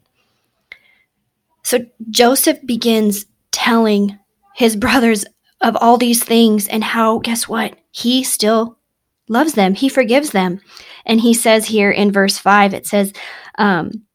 So 1.64 1.86
Joseph 2.10 2.60
begins 2.66 3.26
telling 3.52 4.18
his 4.56 4.76
brothers 4.76 5.26
of 5.66 5.76
all 5.82 5.98
these 5.98 6.24
things 6.24 6.68
and 6.68 6.84
how, 6.84 7.18
guess 7.20 7.50
what? 7.50 7.76
He 7.92 8.24
still 8.24 8.78
loves 9.28 9.54
them, 9.54 9.74
he 9.74 9.90
forgives 9.90 10.30
them. 10.30 10.62
And 11.06 11.20
he 11.20 11.34
says 11.34 11.66
here 11.66 11.92
in 11.92 12.12
verse 12.12 12.38
5, 12.38 12.74
it 12.76 12.86
says, 12.86 13.12
um, 13.58 14.06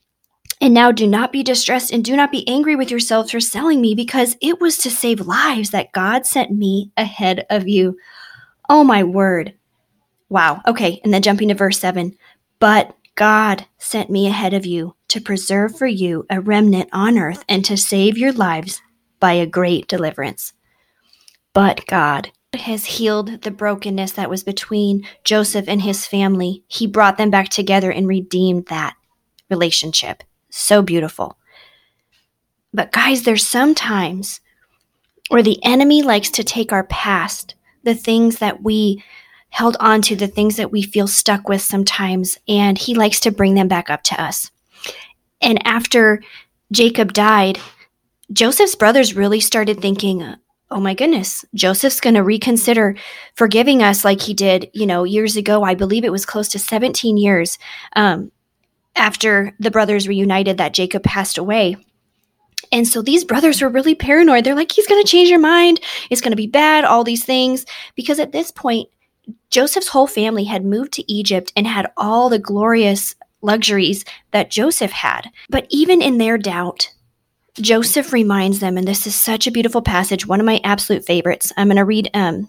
and 0.61 0.73
now 0.73 0.93
do 0.93 1.09
not 1.09 1.33
be 1.33 1.43
distressed 1.43 1.93
and 1.93 2.05
do 2.05 2.15
not 2.15 2.31
be 2.31 2.47
angry 2.47 2.77
with 2.77 2.91
yourselves 2.91 3.33
for 3.33 3.41
selling 3.41 3.81
me, 3.81 3.95
because 3.95 4.37
it 4.41 4.61
was 4.61 4.77
to 4.79 4.91
save 4.91 5.27
lives 5.27 5.71
that 5.71 5.93
God 5.93 6.25
sent 6.25 6.53
me 6.53 6.93
ahead 6.97 7.47
of 7.51 7.67
you. 7.67 7.97
Oh, 8.69 8.85
my 8.85 9.03
word. 9.03 9.55
Wow. 10.29 10.61
Okay. 10.67 11.01
And 11.03 11.13
then 11.13 11.23
jumping 11.23 11.49
to 11.49 11.55
verse 11.55 11.81
7 11.81 12.17
But 12.59 12.95
God 13.17 13.67
sent 13.79 14.11
me 14.11 14.29
ahead 14.29 14.55
of 14.55 14.67
you 14.67 14.95
to 15.09 15.21
preserve 15.21 15.77
for 15.77 15.87
you 15.87 16.27
a 16.31 16.41
remnant 16.41 16.91
on 16.93 17.19
earth 17.19 17.45
and 17.49 17.65
to 17.65 17.77
save 17.77 18.19
your 18.19 18.33
lives 18.33 18.83
by 19.19 19.33
a 19.33 19.47
great 19.47 19.89
deliverance. 19.89 20.53
But 21.53 21.87
God 21.87 22.31
has 22.55 22.85
healed 22.85 23.43
the 23.43 23.51
brokenness 23.51 24.13
that 24.13 24.31
was 24.31 24.45
between 24.45 25.07
Joseph 25.25 25.67
and 25.69 25.83
his 25.83 26.07
family. 26.07 26.65
He 26.69 26.87
brought 26.87 27.17
them 27.19 27.31
back 27.31 27.49
together 27.49 27.91
and 27.91 28.07
redeemed 28.07 28.67
that 28.67 28.95
relationship. 29.49 30.23
So 30.51 30.83
beautiful. 30.83 31.37
But, 32.73 32.93
guys, 32.93 33.23
there's 33.23 33.47
sometimes 33.47 34.41
where 35.29 35.43
the 35.43 35.63
enemy 35.65 36.03
likes 36.03 36.31
to 36.31 36.45
take 36.45 36.73
our 36.73 36.85
past, 36.85 37.55
the 37.83 37.95
things 37.95 38.39
that 38.39 38.63
we 38.63 39.03
held 39.51 39.77
on 39.81 40.03
to, 40.03 40.15
the 40.15 40.29
things 40.29 40.57
that 40.57 40.71
we 40.71 40.83
feel 40.83 41.09
stuck 41.09 41.49
with 41.49 41.63
sometimes, 41.63 42.39
and 42.47 42.79
he 42.79 42.95
likes 42.95 43.21
to 43.21 43.31
bring 43.33 43.55
them 43.55 43.69
back 43.69 43.91
up 43.91 44.03
to 44.05 44.23
us. 44.23 44.51
And 45.41 45.65
after 45.67 46.23
Jacob 46.71 47.13
died, 47.13 47.59
Joseph's 48.33 48.77
brothers 48.77 49.17
really 49.17 49.41
started 49.41 49.81
thinking, 49.81 50.37
oh 50.71 50.81
my 50.81 50.95
goodness, 50.95 51.45
Joseph's 51.55 52.01
going 52.01 52.15
to 52.15 52.23
reconsider 52.23 52.97
forgiving 53.35 53.83
us 53.83 54.05
like 54.05 54.21
he 54.21 54.35
did, 54.35 54.71
you 54.73 54.87
know, 54.87 55.05
years 55.05 55.37
ago. 55.37 55.63
I 55.63 55.75
believe 55.75 56.05
it 56.05 56.13
was 56.13 56.27
close 56.27 56.49
to 56.51 56.59
17 56.59 57.17
years 57.17 57.59
um, 57.97 58.31
after 58.95 59.55
the 59.59 59.71
brothers 59.71 60.07
reunited 60.07 60.59
that 60.59 60.75
Jacob 60.75 61.03
passed 61.03 61.39
away. 61.39 61.77
And 62.73 62.87
so 62.87 63.03
these 63.03 63.25
brothers 63.25 63.61
were 63.61 63.69
really 63.69 63.97
paranoid. 63.97 64.45
They're 64.45 64.55
like, 64.55 64.71
he's 64.71 64.87
going 64.87 65.03
to 65.03 65.09
change 65.09 65.29
your 65.29 65.41
mind. 65.41 65.81
It's 66.09 66.21
going 66.21 66.33
to 66.33 66.37
be 66.37 66.47
bad, 66.47 66.85
all 66.85 67.03
these 67.03 67.25
things. 67.25 67.67
Because 67.97 68.21
at 68.21 68.33
this 68.33 68.53
point, 68.53 68.89
Joseph's 69.51 69.89
whole 69.89 70.07
family 70.07 70.45
had 70.45 70.65
moved 70.65 70.93
to 70.93 71.13
Egypt 71.13 71.53
and 71.57 71.67
had 71.67 71.91
all 71.97 72.29
the 72.29 72.39
glorious 72.39 73.17
luxuries 73.43 74.05
that 74.31 74.51
Joseph 74.51 74.93
had. 74.93 75.31
But 75.49 75.67
even 75.71 76.01
in 76.03 76.19
their 76.19 76.39
doubt, 76.39 76.93
Joseph 77.55 78.13
reminds 78.13 78.61
them, 78.61 78.77
and 78.77 78.87
this 78.87 79.07
is 79.07 79.15
such 79.15 79.47
a 79.47 79.51
beautiful 79.51 79.83
passage, 79.83 80.27
one 80.27 80.41
of 80.41 80.47
my 80.47 80.61
absolute 80.63 81.05
favorites. 81.05 81.53
I'm 81.57 81.69
going 81.69 81.77
to 81.77 81.85
read 81.85 82.11
um, 82.15 82.49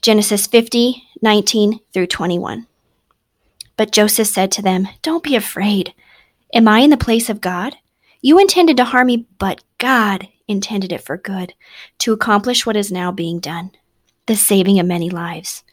Genesis 0.00 0.46
50, 0.46 1.02
19 1.20 1.80
through 1.92 2.06
21. 2.06 2.66
But 3.76 3.92
Joseph 3.92 4.28
said 4.28 4.52
to 4.52 4.62
them, 4.62 4.88
Don't 5.02 5.24
be 5.24 5.36
afraid. 5.36 5.94
Am 6.54 6.68
I 6.68 6.80
in 6.80 6.90
the 6.90 6.96
place 6.96 7.28
of 7.28 7.40
God? 7.40 7.76
You 8.20 8.38
intended 8.38 8.76
to 8.76 8.84
harm 8.84 9.08
me, 9.08 9.26
but 9.38 9.64
God 9.78 10.28
intended 10.46 10.92
it 10.92 11.02
for 11.02 11.16
good, 11.16 11.54
to 11.98 12.12
accomplish 12.12 12.64
what 12.64 12.76
is 12.76 12.92
now 12.92 13.10
being 13.10 13.40
done, 13.40 13.72
the 14.26 14.36
saving 14.36 14.78
of 14.78 14.86
many 14.86 15.10
lives. 15.10 15.64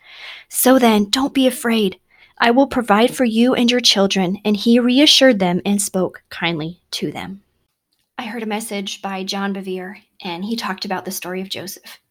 So 0.48 0.80
then, 0.80 1.10
don't 1.10 1.34
be 1.34 1.46
afraid. 1.46 2.00
I 2.40 2.52
will 2.52 2.68
provide 2.68 3.16
for 3.16 3.26
you 3.26 3.54
and 3.54 3.70
your 3.70 3.82
children. 3.82 4.40
And 4.46 4.56
he 4.56 4.80
reassured 4.80 5.40
them 5.40 5.62
and 5.66 5.82
spoke 5.82 6.24
kindly 6.30 6.82
to 6.92 7.12
them. 7.12 7.44
I 8.20 8.24
heard 8.24 8.44
a 8.44 8.48
message 8.48 9.02
by 9.02 9.24
John 9.24 9.54
Bevere, 9.54 10.02
and 10.22 10.44
he 10.44 10.58
talked 10.58 10.84
about 10.84 11.06
the 11.06 11.12
story 11.12 11.40
of 11.40 11.48
Joseph. 11.48 12.02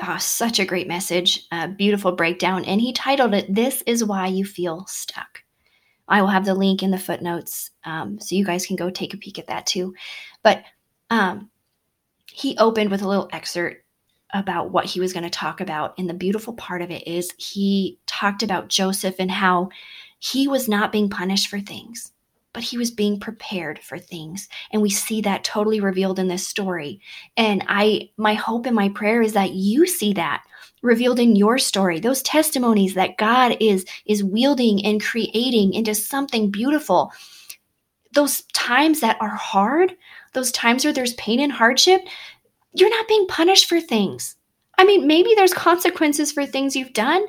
Oh, 0.00 0.16
such 0.18 0.60
a 0.60 0.64
great 0.64 0.86
message, 0.86 1.48
a 1.50 1.66
beautiful 1.66 2.12
breakdown, 2.12 2.64
and 2.64 2.80
he 2.80 2.92
titled 2.92 3.34
it, 3.34 3.52
This 3.52 3.82
is 3.84 4.04
Why 4.04 4.28
You 4.28 4.44
Feel 4.44 4.86
Stuck. 4.86 5.42
I 6.06 6.20
will 6.20 6.28
have 6.28 6.44
the 6.44 6.54
link 6.54 6.84
in 6.84 6.92
the 6.92 6.96
footnotes 6.96 7.72
um, 7.84 8.20
so 8.20 8.36
you 8.36 8.44
guys 8.44 8.66
can 8.66 8.76
go 8.76 8.88
take 8.88 9.14
a 9.14 9.16
peek 9.16 9.36
at 9.36 9.48
that 9.48 9.66
too. 9.66 9.96
But 10.44 10.62
um, 11.10 11.50
he 12.30 12.56
opened 12.58 12.92
with 12.92 13.02
a 13.02 13.08
little 13.08 13.28
excerpt 13.32 13.84
about 14.32 14.70
what 14.70 14.84
he 14.84 15.00
was 15.00 15.12
going 15.12 15.24
to 15.24 15.30
talk 15.30 15.60
about. 15.60 15.98
And 15.98 16.08
the 16.08 16.14
beautiful 16.14 16.54
part 16.54 16.82
of 16.82 16.92
it 16.92 17.08
is 17.08 17.32
he 17.36 17.98
talked 18.06 18.44
about 18.44 18.68
Joseph 18.68 19.16
and 19.18 19.30
how 19.30 19.70
he 20.20 20.46
was 20.46 20.68
not 20.68 20.92
being 20.92 21.10
punished 21.10 21.48
for 21.48 21.58
things. 21.58 22.12
But 22.52 22.62
he 22.62 22.78
was 22.78 22.90
being 22.90 23.18
prepared 23.18 23.78
for 23.78 23.98
things. 23.98 24.48
And 24.72 24.82
we 24.82 24.90
see 24.90 25.20
that 25.22 25.44
totally 25.44 25.80
revealed 25.80 26.18
in 26.18 26.28
this 26.28 26.46
story. 26.46 27.00
And 27.36 27.64
I 27.68 28.10
my 28.16 28.34
hope 28.34 28.66
and 28.66 28.76
my 28.76 28.90
prayer 28.90 29.22
is 29.22 29.32
that 29.32 29.52
you 29.52 29.86
see 29.86 30.12
that 30.14 30.44
revealed 30.82 31.20
in 31.20 31.36
your 31.36 31.58
story 31.58 32.00
those 32.00 32.22
testimonies 32.22 32.94
that 32.94 33.16
god 33.16 33.56
is 33.60 33.86
is 34.04 34.24
wielding 34.24 34.84
and 34.84 35.02
creating 35.02 35.72
into 35.72 35.94
something 35.94 36.50
beautiful 36.50 37.12
those 38.14 38.42
times 38.52 39.00
that 39.00 39.16
are 39.20 39.34
hard 39.34 39.96
those 40.34 40.52
times 40.52 40.84
where 40.84 40.92
there's 40.92 41.14
pain 41.14 41.40
and 41.40 41.52
hardship 41.52 42.02
you're 42.74 42.90
not 42.90 43.08
being 43.08 43.26
punished 43.28 43.68
for 43.68 43.80
things 43.80 44.36
i 44.76 44.84
mean 44.84 45.06
maybe 45.06 45.32
there's 45.36 45.54
consequences 45.54 46.32
for 46.32 46.44
things 46.44 46.74
you've 46.76 46.92
done 46.92 47.24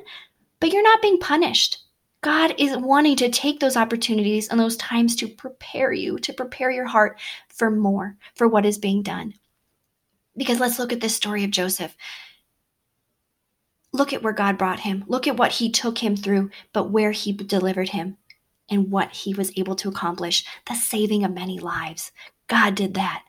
but 0.60 0.72
you're 0.72 0.82
not 0.82 1.00
being 1.00 1.18
punished 1.18 1.83
god 2.24 2.54
is 2.58 2.76
wanting 2.78 3.14
to 3.14 3.28
take 3.28 3.60
those 3.60 3.76
opportunities 3.76 4.48
and 4.48 4.58
those 4.58 4.76
times 4.78 5.14
to 5.14 5.28
prepare 5.28 5.92
you 5.92 6.18
to 6.18 6.32
prepare 6.32 6.70
your 6.70 6.86
heart 6.86 7.20
for 7.48 7.70
more 7.70 8.16
for 8.34 8.48
what 8.48 8.66
is 8.66 8.78
being 8.78 9.02
done 9.02 9.32
because 10.36 10.58
let's 10.58 10.78
look 10.78 10.92
at 10.92 11.00
this 11.00 11.14
story 11.14 11.44
of 11.44 11.50
joseph 11.50 11.96
Look 13.94 14.12
at 14.12 14.24
where 14.24 14.32
God 14.32 14.58
brought 14.58 14.80
him. 14.80 15.04
Look 15.06 15.28
at 15.28 15.36
what 15.36 15.52
he 15.52 15.70
took 15.70 15.98
him 15.98 16.16
through, 16.16 16.50
but 16.72 16.90
where 16.90 17.12
he 17.12 17.32
delivered 17.32 17.90
him 17.90 18.16
and 18.68 18.90
what 18.90 19.12
he 19.12 19.32
was 19.32 19.52
able 19.56 19.76
to 19.76 19.88
accomplish 19.88 20.44
the 20.66 20.74
saving 20.74 21.22
of 21.22 21.32
many 21.32 21.60
lives. 21.60 22.10
God 22.48 22.74
did 22.74 22.94
that. 22.94 23.22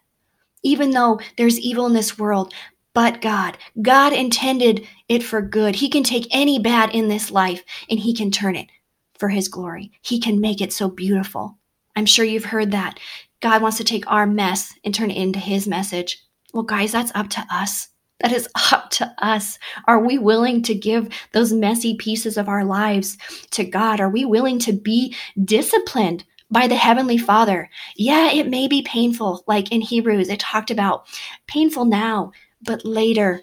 Even 0.64 0.90
though 0.90 1.20
there's 1.38 1.60
evil 1.60 1.86
in 1.86 1.94
this 1.94 2.18
world, 2.18 2.52
but 2.96 3.22
God, 3.22 3.60
God 3.80 4.12
intended 4.12 4.88
it 5.08 5.22
for 5.22 5.40
good. 5.40 5.76
He 5.76 5.88
can 5.88 6.02
take 6.02 6.28
any 6.32 6.58
bad 6.58 6.96
in 6.96 7.10
this 7.10 7.30
life 7.30 7.64
and 7.88 8.00
he 8.00 8.16
can 8.16 8.32
turn 8.32 8.56
it 8.56 8.68
for 9.17 9.30
his 9.30 9.47
glory. 9.47 9.91
He 10.01 10.19
can 10.19 10.41
make 10.41 10.62
it 10.62 10.73
so 10.73 10.89
beautiful. 10.89 11.58
I'm 11.95 12.06
sure 12.06 12.25
you've 12.25 12.45
heard 12.45 12.71
that. 12.71 12.99
God 13.41 13.62
wants 13.62 13.78
to 13.78 13.84
take 13.84 14.10
our 14.12 14.25
mess 14.25 14.73
and 14.84 14.93
turn 14.93 15.12
it 15.12 15.17
into 15.17 15.39
his 15.39 15.67
message. 15.67 16.23
Well, 16.54 16.63
guys, 16.63 16.91
that's 16.91 17.12
up 17.15 17.30
to 17.32 17.45
us. 17.49 17.89
That 18.21 18.32
is 18.32 18.47
up 18.71 18.89
to 18.91 19.13
us. 19.19 19.60
Are 19.88 19.99
we 19.99 20.17
willing 20.17 20.62
to 20.63 20.75
give 20.75 21.10
those 21.32 21.54
messy 21.54 21.95
pieces 21.95 22.38
of 22.38 22.49
our 22.49 22.65
lives 22.65 23.17
to 23.51 23.63
God? 23.63 23.99
Are 23.99 24.10
we 24.10 24.25
willing 24.25 24.60
to 24.60 24.73
be 24.73 25.15
disciplined 25.43 26.23
by 26.51 26.67
the 26.67 26.75
Heavenly 26.75 27.17
Father? 27.17 27.69
Yeah, 27.95 28.32
it 28.32 28.47
may 28.47 28.67
be 28.67 28.82
painful. 28.82 29.43
Like 29.47 29.71
in 29.71 29.82
Hebrews, 29.82 30.30
it 30.30 30.39
talked 30.39 30.71
about 30.71 31.08
painful 31.47 31.86
now, 31.86 32.32
but 32.62 32.86
later, 32.86 33.41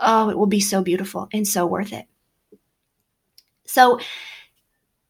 oh, 0.00 0.30
it 0.30 0.38
will 0.38 0.46
be 0.46 0.60
so 0.60 0.82
beautiful 0.82 1.28
and 1.32 1.46
so 1.46 1.66
worth 1.66 1.92
it. 1.92 2.06
So, 3.66 4.00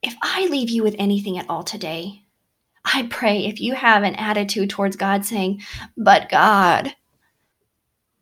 if 0.02 0.14
I 0.22 0.46
leave 0.46 0.70
you 0.70 0.82
with 0.82 0.96
anything 0.98 1.38
at 1.38 1.48
all 1.48 1.62
today, 1.62 2.22
I 2.84 3.06
pray 3.11 3.46
if 3.46 3.61
you 3.61 3.74
have 3.74 4.02
an 4.02 4.14
attitude 4.14 4.70
towards 4.70 4.96
God 4.96 5.24
saying, 5.24 5.62
but 5.96 6.28
God, 6.28 6.94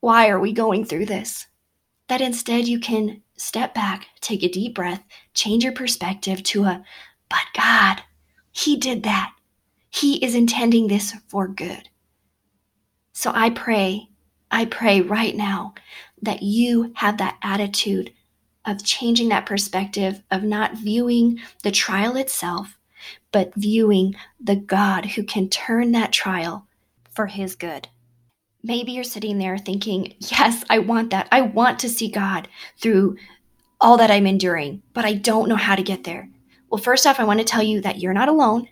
why 0.00 0.28
are 0.28 0.40
we 0.40 0.52
going 0.52 0.84
through 0.84 1.06
this? 1.06 1.46
That 2.08 2.20
instead 2.20 2.66
you 2.66 2.80
can 2.80 3.22
step 3.36 3.74
back, 3.74 4.06
take 4.20 4.42
a 4.42 4.48
deep 4.48 4.74
breath, 4.74 5.02
change 5.34 5.64
your 5.64 5.72
perspective 5.72 6.42
to 6.44 6.64
a, 6.64 6.84
but 7.28 7.44
God, 7.54 8.02
He 8.52 8.76
did 8.76 9.02
that. 9.02 9.32
He 9.90 10.24
is 10.24 10.34
intending 10.34 10.88
this 10.88 11.14
for 11.28 11.48
good. 11.48 11.88
So 13.12 13.32
I 13.34 13.50
pray, 13.50 14.08
I 14.50 14.66
pray 14.66 15.00
right 15.00 15.34
now 15.34 15.74
that 16.22 16.42
you 16.42 16.92
have 16.96 17.18
that 17.18 17.38
attitude 17.42 18.12
of 18.66 18.84
changing 18.84 19.28
that 19.28 19.46
perspective, 19.46 20.22
of 20.30 20.42
not 20.42 20.74
viewing 20.74 21.40
the 21.62 21.70
trial 21.70 22.16
itself, 22.16 22.76
but 23.32 23.54
viewing 23.54 24.16
the 24.40 24.56
God 24.56 25.06
who 25.06 25.22
can 25.22 25.48
turn 25.48 25.92
that 25.92 26.12
trial 26.12 26.66
for 27.10 27.26
His 27.26 27.54
good. 27.54 27.88
Maybe 28.62 28.92
you're 28.92 29.04
sitting 29.04 29.38
there 29.38 29.58
thinking, 29.58 30.14
Yes, 30.18 30.64
I 30.68 30.80
want 30.80 31.10
that. 31.10 31.28
I 31.30 31.42
want 31.42 31.78
to 31.80 31.88
see 31.88 32.10
God 32.10 32.48
through 32.78 33.16
all 33.80 33.96
that 33.98 34.10
I'm 34.10 34.26
enduring, 34.26 34.82
but 34.92 35.04
I 35.04 35.14
don't 35.14 35.48
know 35.48 35.56
how 35.56 35.76
to 35.76 35.82
get 35.82 36.04
there. 36.04 36.28
Well, 36.70 36.82
first 36.82 37.06
off, 37.06 37.20
I 37.20 37.24
want 37.24 37.38
to 37.38 37.44
tell 37.44 37.62
you 37.62 37.80
that 37.82 38.00
you're 38.00 38.12
not 38.12 38.28
alone. 38.28 38.68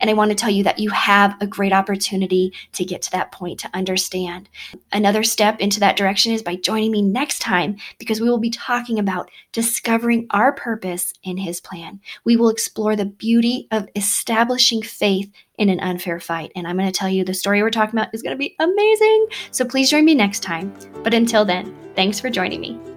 And 0.00 0.10
I 0.10 0.14
want 0.14 0.30
to 0.30 0.34
tell 0.34 0.50
you 0.50 0.64
that 0.64 0.78
you 0.78 0.90
have 0.90 1.36
a 1.40 1.46
great 1.46 1.72
opportunity 1.72 2.52
to 2.72 2.84
get 2.84 3.02
to 3.02 3.10
that 3.12 3.32
point 3.32 3.60
to 3.60 3.70
understand. 3.74 4.48
Another 4.92 5.22
step 5.22 5.60
into 5.60 5.80
that 5.80 5.96
direction 5.96 6.32
is 6.32 6.42
by 6.42 6.56
joining 6.56 6.90
me 6.90 7.02
next 7.02 7.40
time 7.40 7.76
because 7.98 8.20
we 8.20 8.28
will 8.28 8.38
be 8.38 8.50
talking 8.50 8.98
about 8.98 9.30
discovering 9.52 10.26
our 10.30 10.52
purpose 10.52 11.12
in 11.22 11.36
His 11.36 11.60
plan. 11.60 12.00
We 12.24 12.36
will 12.36 12.48
explore 12.48 12.96
the 12.96 13.04
beauty 13.04 13.68
of 13.70 13.88
establishing 13.94 14.82
faith 14.82 15.30
in 15.58 15.68
an 15.68 15.80
unfair 15.80 16.18
fight. 16.18 16.50
And 16.56 16.66
I'm 16.66 16.76
going 16.76 16.90
to 16.90 16.98
tell 16.98 17.08
you 17.08 17.22
the 17.22 17.34
story 17.34 17.62
we're 17.62 17.70
talking 17.70 17.98
about 17.98 18.14
is 18.14 18.22
going 18.22 18.34
to 18.34 18.38
be 18.38 18.56
amazing. 18.58 19.26
So 19.50 19.64
please 19.64 19.90
join 19.90 20.04
me 20.04 20.14
next 20.14 20.40
time. 20.40 20.74
But 21.02 21.14
until 21.14 21.44
then, 21.44 21.76
thanks 21.94 22.18
for 22.18 22.30
joining 22.30 22.60
me. 22.60 22.89